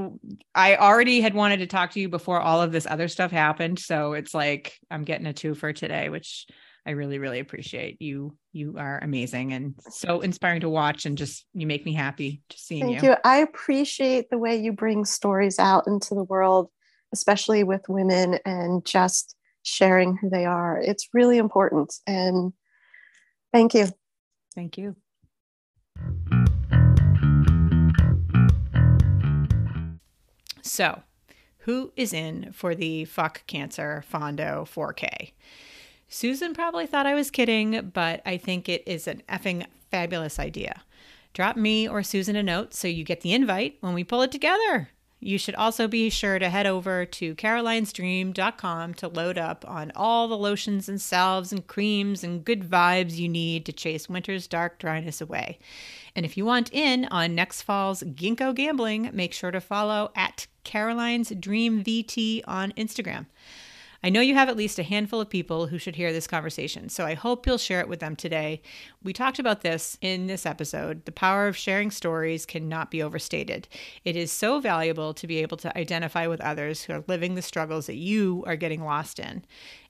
[0.56, 3.80] I already had wanted to talk to you before all of this other stuff happened.
[3.80, 6.48] So it's like I'm getting a two for today, which
[6.86, 8.02] I really, really appreciate.
[8.02, 12.42] You, you are amazing and so inspiring to watch, and just you make me happy
[12.50, 13.10] just seeing Thank you.
[13.10, 13.16] you.
[13.24, 16.72] I appreciate the way you bring stories out into the world,
[17.14, 20.80] especially with women, and just sharing who they are.
[20.80, 21.94] It's really important.
[22.08, 22.54] And
[23.54, 23.88] thank you.
[24.56, 24.96] Thank you.
[30.62, 31.04] So,
[31.60, 35.32] who is in for the Fuck Cancer Fondo 4K?
[36.08, 40.82] Susan probably thought I was kidding, but I think it is an effing fabulous idea.
[41.34, 44.32] Drop me or Susan a note so you get the invite when we pull it
[44.32, 44.90] together.
[45.22, 50.30] You should also be sure to head over to carolinesdream.com to load up on all
[50.30, 54.80] the lotions and salves and creams and good vibes you need to chase winter's dark
[54.80, 55.60] dryness away.
[56.16, 60.48] And if you want in on next fall's Ginkgo gambling, make sure to follow at
[60.64, 63.26] Caroline's Dream VT on Instagram.
[64.02, 66.88] I know you have at least a handful of people who should hear this conversation,
[66.88, 68.62] so I hope you'll share it with them today.
[69.04, 71.04] We talked about this in this episode.
[71.04, 73.68] The power of sharing stories cannot be overstated.
[74.06, 77.42] It is so valuable to be able to identify with others who are living the
[77.42, 79.44] struggles that you are getting lost in.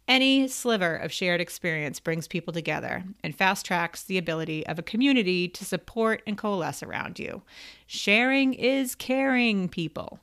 [0.07, 4.84] Any sliver of shared experience brings people together and fast tracks the ability of a
[4.84, 7.43] community to support and coalesce around you.
[7.86, 10.20] Sharing is caring, people.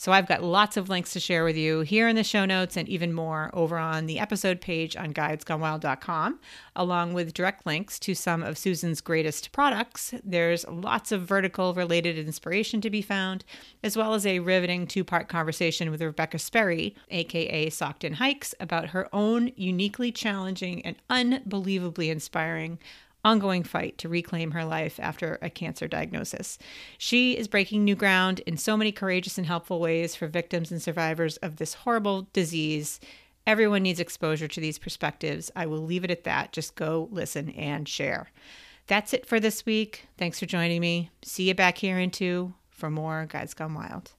[0.00, 2.76] So I've got lots of links to share with you here in the show notes
[2.76, 6.38] and even more over on the episode page on guidesgonewild.com,
[6.76, 10.14] along with direct links to some of Susan's greatest products.
[10.22, 13.44] There's lots of vertical related inspiration to be found,
[13.82, 18.54] as well as a riveting two part conversation with Rebecca Sperry, aka Socked in Hikes,
[18.60, 22.78] about her own uniquely challenging and unbelievably inspiring
[23.24, 26.58] ongoing fight to reclaim her life after a cancer diagnosis.
[26.96, 30.80] She is breaking new ground in so many courageous and helpful ways for victims and
[30.80, 33.00] survivors of this horrible disease.
[33.46, 35.50] Everyone needs exposure to these perspectives.
[35.56, 36.52] I will leave it at that.
[36.52, 38.30] Just go listen and share.
[38.86, 40.06] That's it for this week.
[40.16, 41.10] Thanks for joining me.
[41.22, 44.12] See you back here in two for more Guides Gone Wild.